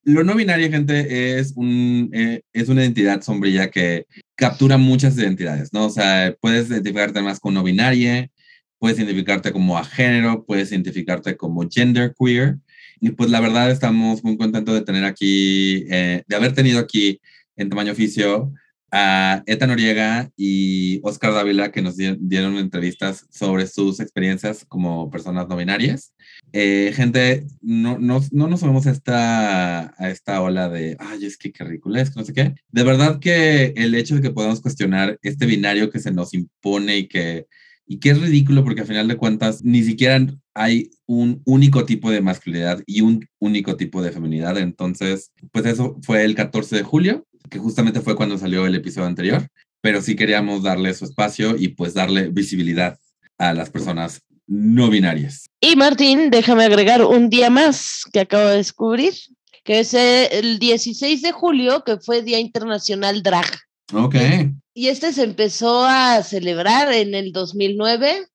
[0.05, 5.73] lo no binario, gente, es, un, eh, es una identidad sombrilla que captura muchas identidades,
[5.73, 5.87] ¿no?
[5.87, 8.29] O sea, puedes identificarte más con no binaria,
[8.77, 12.57] puedes identificarte como a género, puedes identificarte como genderqueer.
[13.01, 17.19] Y pues la verdad estamos muy contentos de tener aquí, eh, de haber tenido aquí
[17.55, 18.53] en tamaño oficio
[18.97, 25.09] a Eta Noriega y Oscar Dávila que nos di- dieron entrevistas sobre sus experiencias como
[25.09, 26.13] personas no binarias.
[26.53, 31.37] Eh, gente, no, no, no nos subimos a esta, a esta ola de, ay, es
[31.37, 32.55] que qué ridículo es, no sé qué.
[32.71, 36.97] De verdad que el hecho de que podamos cuestionar este binario que se nos impone
[36.97, 37.47] y que
[37.87, 40.25] y que es ridículo porque al final de cuentas ni siquiera
[40.55, 44.57] hay un único tipo de masculinidad y un único tipo de feminidad.
[44.57, 49.07] Entonces, pues eso fue el 14 de julio, que justamente fue cuando salió el episodio
[49.07, 49.47] anterior,
[49.81, 52.97] pero sí queríamos darle su espacio y pues darle visibilidad
[53.37, 55.45] a las personas no binarias.
[55.59, 59.13] Y Martín, déjame agregar un día más que acabo de descubrir,
[59.63, 63.45] que es eh, el 16 de julio, que fue Día Internacional Drag.
[63.93, 64.15] Ok,
[64.73, 68.27] Y este se empezó a celebrar en el 2009,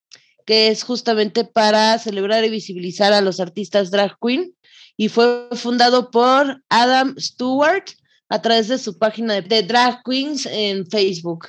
[0.47, 4.55] que es justamente para celebrar y visibilizar a los artistas drag queen.
[4.97, 7.85] Y fue fundado por Adam Stewart
[8.31, 11.49] a través de su página de, de drag queens en Facebook.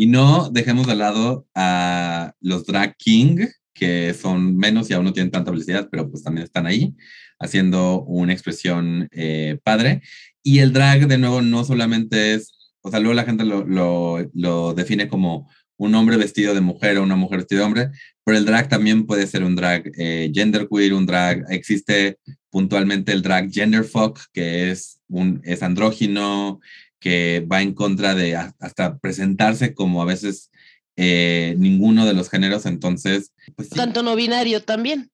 [0.00, 5.12] y no dejemos de lado a los drag king, que son menos y aún no
[5.12, 6.94] tienen tanta publicidad, pero pues también están ahí
[7.40, 10.02] haciendo una expresión eh, padre.
[10.42, 14.18] Y el drag, de nuevo, no solamente es, o sea, luego la gente lo, lo,
[14.34, 17.90] lo define como un hombre vestido de mujer o una mujer vestida de hombre,
[18.24, 22.18] pero el drag también puede ser un drag eh, genderqueer, un drag, existe
[22.50, 26.60] puntualmente el drag genderfuck, que es, un, es andrógino,
[27.00, 30.50] que va en contra de a- hasta presentarse como a veces
[30.96, 33.74] eh, ninguno de los géneros, entonces, pues sí.
[33.76, 35.10] Tanto no binario también.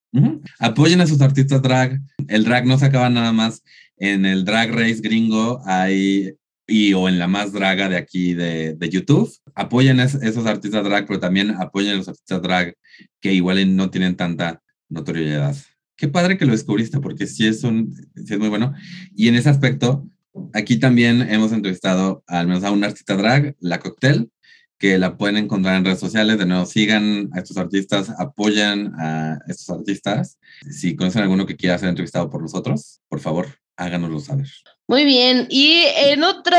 [0.61, 2.01] Apoyen a sus artistas drag.
[2.29, 3.63] El drag no se acaba nada más
[3.99, 6.35] en el drag race gringo hay,
[6.67, 9.31] y o en la más draga de aquí de, de YouTube.
[9.55, 12.75] Apoyen es- esos artistas drag, pero también apoyen a los artistas drag
[13.21, 15.55] que igual no tienen tanta notoriedad.
[15.97, 18.75] Qué padre que lo descubriste, porque sí es, un, sí es muy bueno.
[19.15, 20.07] Y en ese aspecto,
[20.53, 24.31] aquí también hemos entrevistado al menos a un artista drag, La Cocktail,
[24.79, 26.39] que la pueden encontrar en redes sociales.
[26.39, 30.39] De nuevo, sigan a estos artistas, apoyan a estos artistas.
[30.69, 34.49] Si conocen alguno que quiera ser entrevistado por nosotros, por favor, háganoslo saber.
[34.87, 35.47] Muy bien.
[35.49, 36.57] Y en otro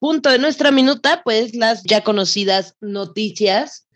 [0.00, 3.88] punto de nuestra minuta, pues las ya conocidas noticias.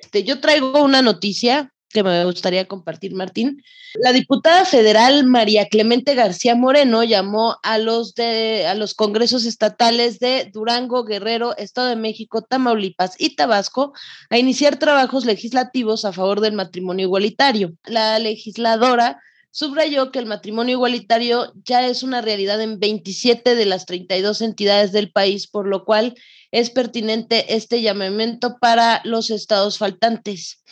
[0.00, 3.62] Este, yo traigo una noticia que me gustaría compartir, Martín.
[3.94, 10.18] La diputada federal María Clemente García Moreno llamó a los de a los congresos estatales
[10.18, 13.92] de Durango, Guerrero, Estado de México, Tamaulipas y Tabasco
[14.30, 17.72] a iniciar trabajos legislativos a favor del matrimonio igualitario.
[17.84, 19.20] La legisladora
[19.50, 24.92] subrayó que el matrimonio igualitario ya es una realidad en 27 de las 32 entidades
[24.92, 26.14] del país, por lo cual
[26.50, 30.62] es pertinente este llamamiento para los estados faltantes.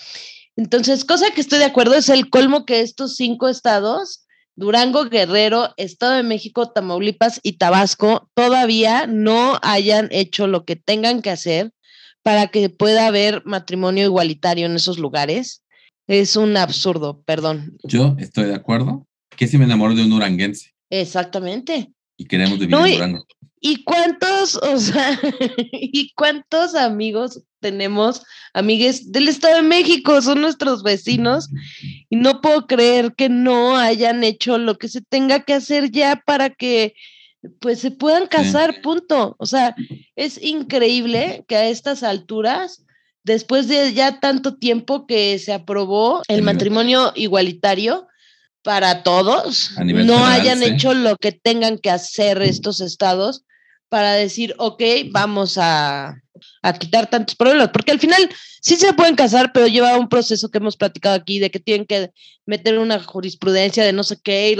[0.57, 4.27] Entonces, cosa que estoy de acuerdo es el colmo que estos cinco estados,
[4.57, 11.21] Durango, Guerrero, Estado de México, Tamaulipas y Tabasco, todavía no hayan hecho lo que tengan
[11.21, 11.73] que hacer
[12.23, 15.63] para que pueda haber matrimonio igualitario en esos lugares.
[16.09, 17.77] Es un absurdo, perdón.
[17.85, 21.93] Yo estoy de acuerdo que si me enamoro de un duranguense Exactamente.
[22.17, 23.27] Y queremos vivir No, en y- Durango.
[23.59, 25.19] ¿Y cuántos, o sea,
[25.73, 28.23] y cuántos amigos tenemos,
[28.55, 30.21] amigues del Estado de México?
[30.23, 31.49] Son nuestros vecinos
[32.11, 36.23] y no puedo creer que no hayan hecho lo que se tenga que hacer ya
[36.25, 36.95] para que
[37.61, 39.35] pues se puedan casar, punto.
[39.39, 39.75] O sea,
[40.17, 42.85] es increíble que a estas alturas,
[43.25, 48.07] después de ya tanto tiempo que se aprobó el matrimonio igualitario
[48.67, 53.45] para todos, no hayan hecho lo que tengan que hacer estos estados
[53.89, 56.21] para decir, ok, vamos a,
[56.63, 58.29] a quitar tantos problemas, porque al final
[58.61, 61.87] sí se pueden casar, pero lleva un proceso que hemos platicado aquí de que tienen
[61.87, 62.11] que
[62.45, 64.57] meter una jurisprudencia de no sé qué y,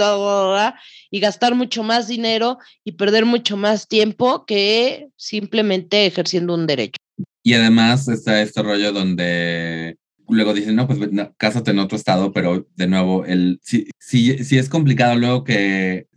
[1.11, 7.01] y gastar mucho más dinero y perder mucho más tiempo que simplemente ejerciendo un derecho.
[7.43, 9.97] Y además está este rollo donde
[10.29, 10.99] luego dicen, no, pues
[11.37, 16.07] cásate en otro estado, pero de nuevo, el, si, si, si es complicado luego que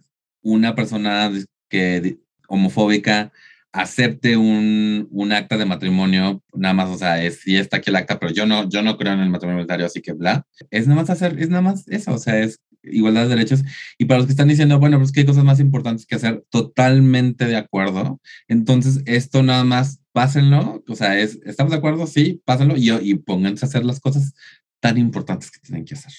[0.42, 1.30] una persona
[1.68, 3.32] que homofóbica
[3.72, 7.96] acepte un, un, acta de matrimonio, nada más, o sea, es, sí está aquí el
[7.96, 10.88] acta, pero yo no, yo no creo en el matrimonio voluntario, así que bla, es
[10.88, 13.62] nada más hacer, es nada más eso, o sea, es igualdad de derechos.
[13.98, 16.44] Y para los que están diciendo, bueno, pues que hay cosas más importantes que hacer,
[16.50, 18.20] totalmente de acuerdo.
[18.48, 22.06] Entonces, esto nada más, pásenlo, o sea, es, ¿estamos de acuerdo?
[22.06, 24.34] Sí, pásenlo y, y pónganse a hacer las cosas
[24.80, 26.12] tan importantes que tienen que hacer.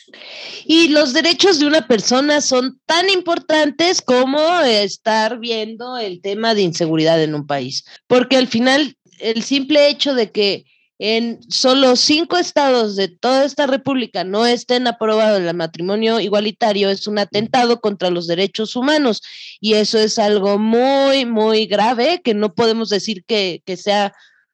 [0.65, 6.61] Y los derechos de una persona son tan importantes como estar viendo el tema de
[6.61, 10.65] inseguridad en un país, porque al final el simple hecho de que
[11.03, 17.07] en solo cinco estados de toda esta república no estén aprobados el matrimonio igualitario es
[17.07, 19.23] un atentado contra los derechos humanos
[19.59, 24.13] y eso es algo muy, muy grave que no podemos decir que, que sea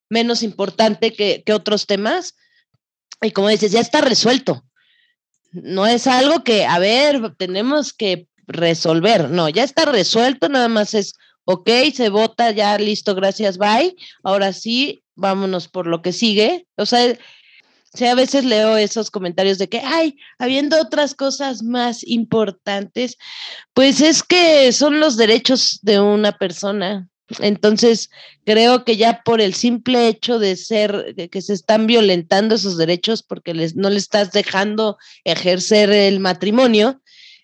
[0.09, 2.33] menos importante que, que otros temas
[3.21, 4.63] y como dices, ya está resuelto.
[5.51, 9.29] No es algo que, a ver, tenemos que resolver.
[9.29, 11.13] No, ya está resuelto, nada más es,
[11.47, 13.95] ok, se vota, ya listo, gracias, bye.
[14.21, 16.67] Ahora sí, vámonos por lo que sigue.
[16.75, 17.17] O sea,
[18.01, 23.17] a veces leo esos comentarios de que, ay, habiendo otras cosas más importantes,
[23.73, 27.07] pues es que son los derechos de una persona.
[27.39, 28.09] Entonces,
[28.45, 33.23] creo que ya por el simple hecho de ser, que se están violentando esos derechos
[33.23, 37.01] porque les, no le estás dejando ejercer el matrimonio,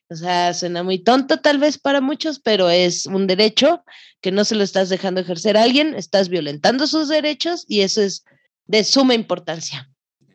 [0.09, 3.83] o sea, suena muy tonto tal vez para muchos, pero es un derecho
[4.21, 8.01] que no se lo estás dejando ejercer a alguien, estás violentando sus derechos y eso
[8.01, 8.23] es
[8.65, 9.89] de suma importancia.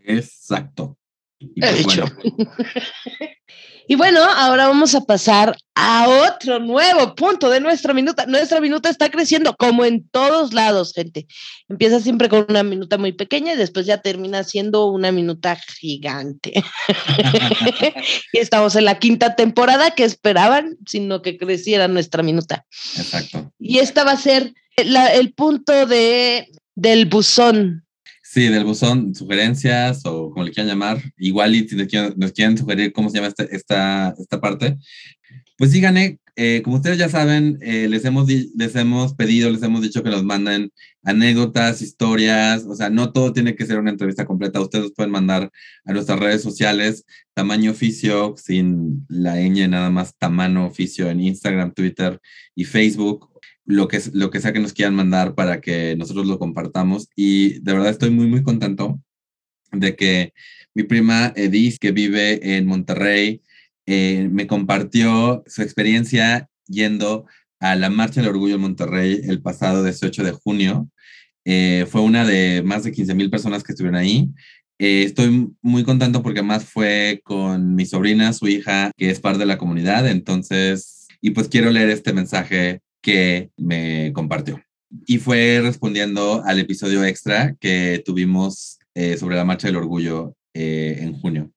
[0.04, 0.97] Exacto.
[1.39, 1.86] Pues
[3.91, 8.26] Y bueno, ahora vamos a pasar a otro nuevo punto de nuestra minuta.
[8.26, 11.26] Nuestra minuta está creciendo como en todos lados, gente.
[11.70, 16.62] Empieza siempre con una minuta muy pequeña y después ya termina siendo una minuta gigante.
[18.34, 22.66] y estamos en la quinta temporada que esperaban, sino que creciera nuestra minuta.
[22.99, 23.51] Exacto.
[23.59, 27.88] Y esta va a ser el punto de, del buzón
[28.31, 31.03] Sí, del buzón, sugerencias o como le quieran llamar.
[31.16, 34.76] Igual y si nos quieren, sugerir cómo se llama esta, esta, esta parte,
[35.57, 39.81] pues díganme, eh, como ustedes ya saben, eh, les, hemos les hemos pedido, les hemos
[39.81, 40.72] dicho que nos manden
[41.03, 45.51] anécdotas, historias, o sea, no todo tiene que ser una entrevista completa, ustedes pueden mandar
[45.87, 51.72] a nuestras redes sociales, tamaño oficio, sin la ñ, nada más tamaño oficio en Instagram,
[51.72, 52.20] Twitter
[52.55, 53.38] y Facebook,
[53.68, 57.08] lo que, lo que sea que nos quieran mandar para que nosotros lo compartamos.
[57.14, 58.98] Y de verdad estoy muy, muy contento
[59.72, 60.32] de que
[60.74, 63.42] mi prima Edith, que vive en Monterrey,
[63.86, 67.26] eh, me compartió su experiencia yendo
[67.60, 70.88] a la Marcha del Orgullo en Monterrey el pasado 18 de junio.
[71.44, 74.30] Eh, fue una de más de 15 mil personas que estuvieron ahí.
[74.78, 79.40] Eh, estoy muy contento porque además fue con mi sobrina, su hija, que es parte
[79.40, 80.08] de la comunidad.
[80.08, 84.62] Entonces, y pues quiero leer este mensaje que me compartió.
[85.07, 90.99] Y fue respondiendo al episodio extra que tuvimos eh, sobre la Marcha del Orgullo eh,
[91.01, 91.53] en junio.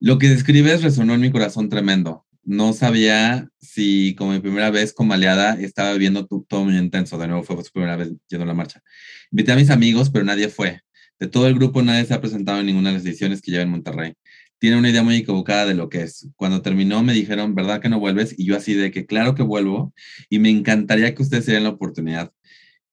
[0.00, 2.24] Lo que describes resonó en mi corazón tremendo.
[2.44, 7.18] No sabía si como mi primera vez como aliada estaba viviendo todo muy intenso.
[7.18, 8.82] De nuevo fue su primera vez yendo a la marcha.
[9.30, 10.80] Invité a mis amigos, pero nadie fue.
[11.18, 13.64] De todo el grupo nadie se ha presentado en ninguna de las ediciones que lleva
[13.64, 14.14] en Monterrey
[14.58, 16.28] tiene una idea muy equivocada de lo que es.
[16.36, 18.34] Cuando terminó me dijeron, ¿verdad que no vuelves?
[18.36, 19.92] Y yo así de que claro que vuelvo
[20.28, 22.32] y me encantaría que ustedes se den la oportunidad.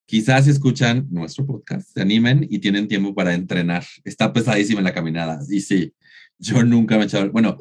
[0.05, 3.83] Quizás escuchan nuestro podcast, se animen y tienen tiempo para entrenar.
[4.03, 5.39] Está pesadísima la caminada.
[5.49, 5.93] Y sí,
[6.37, 7.57] yo nunca me he echado, bueno,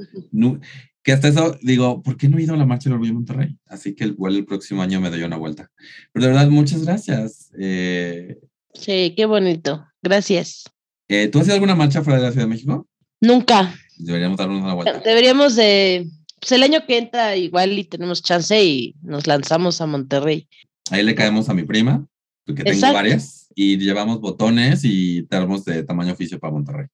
[1.02, 3.14] que hasta eso digo, ¿por qué no he ido a la marcha del orgullo de
[3.14, 3.58] Monterrey?
[3.66, 5.70] Así que igual el próximo año me doy una vuelta.
[6.12, 7.50] Pero de verdad, muchas gracias.
[7.58, 8.38] Eh,
[8.74, 9.86] sí, qué bonito.
[10.02, 10.64] Gracias.
[11.08, 12.88] Eh, ¿Tú has ido alguna marcha fuera de la Ciudad de México?
[13.20, 13.74] Nunca.
[13.96, 15.00] Deberíamos darnos una vuelta.
[15.00, 16.08] Deberíamos de,
[16.40, 20.48] pues el año que entra igual y tenemos chance y nos lanzamos a Monterrey.
[20.90, 22.06] Ahí le caemos a mi prima,
[22.44, 26.86] porque tengo varias, y llevamos botones y termos de tamaño oficio para Monterrey.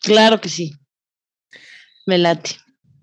[0.00, 0.74] Claro que sí.
[2.06, 2.52] Me late.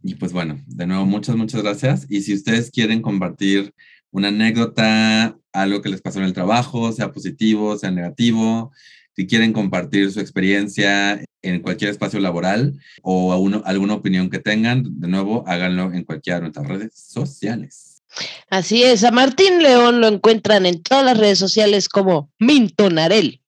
[0.04, 2.08] Y pues bueno, de nuevo, muchas, muchas gracias.
[2.10, 3.74] Y si ustedes quieren compartir
[4.12, 8.72] una anécdota, algo que les pasó en el trabajo, sea positivo, sea negativo,
[9.18, 13.34] si quieren compartir su experiencia en cualquier espacio laboral o
[13.66, 18.04] alguna opinión que tengan, de nuevo, háganlo en cualquiera de nuestras redes sociales.
[18.52, 23.42] Así es, a Martín León lo encuentran en todas las redes sociales como Mintonarel.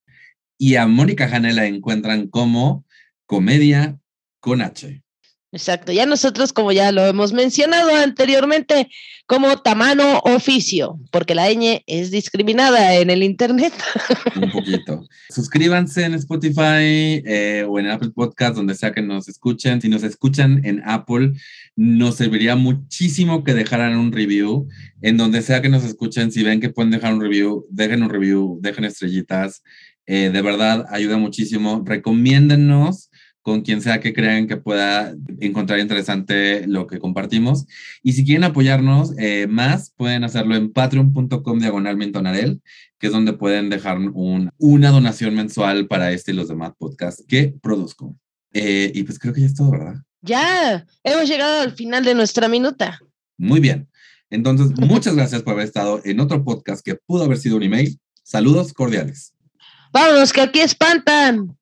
[0.58, 2.84] Y a Mónica Janela la encuentran como
[3.28, 4.00] Comedia
[4.40, 5.04] con H.
[5.52, 8.88] Exacto, ya nosotros, como ya lo hemos mencionado anteriormente,
[9.26, 13.74] como tamano oficio, porque la ñ es discriminada en el Internet.
[14.36, 15.08] Un poquito.
[15.30, 19.82] Suscríbanse en Spotify eh, o en Apple Podcast, donde sea que nos escuchen.
[19.82, 21.34] Si nos escuchan en Apple,
[21.76, 24.68] nos serviría muchísimo que dejaran un review.
[25.02, 28.10] En donde sea que nos escuchen, si ven que pueden dejar un review, dejen un
[28.10, 29.64] review, dejen estrellitas.
[30.06, 31.84] Eh, de verdad, ayuda muchísimo.
[31.86, 33.09] Recomiéndennos
[33.42, 37.66] con quien sea que crean que pueda encontrar interesante lo que compartimos.
[38.04, 41.98] Y si quieren apoyarnos eh, más, pueden hacerlo en patreon.com diagonal
[43.00, 47.24] que es donde pueden dejar un, una donación mensual para este y los demás podcasts
[47.28, 48.16] que produzco.
[48.54, 49.96] Eh, y pues creo que ya es todo, ¿verdad?
[50.22, 53.00] Ya, hemos llegado al final de nuestra minuta.
[53.38, 53.88] Muy bien.
[54.30, 58.00] Entonces, muchas gracias por haber estado en otro podcast que pudo haber sido un email.
[58.22, 59.34] Saludos cordiales.
[59.92, 61.58] Vámonos, que aquí espantan.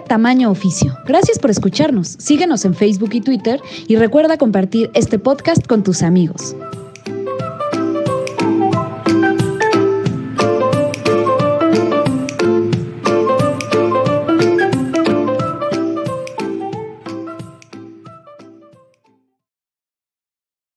[0.00, 0.96] Tamaño Oficio.
[1.06, 2.16] Gracias por escucharnos.
[2.18, 6.56] Síguenos en Facebook y Twitter y recuerda compartir este podcast con tus amigos.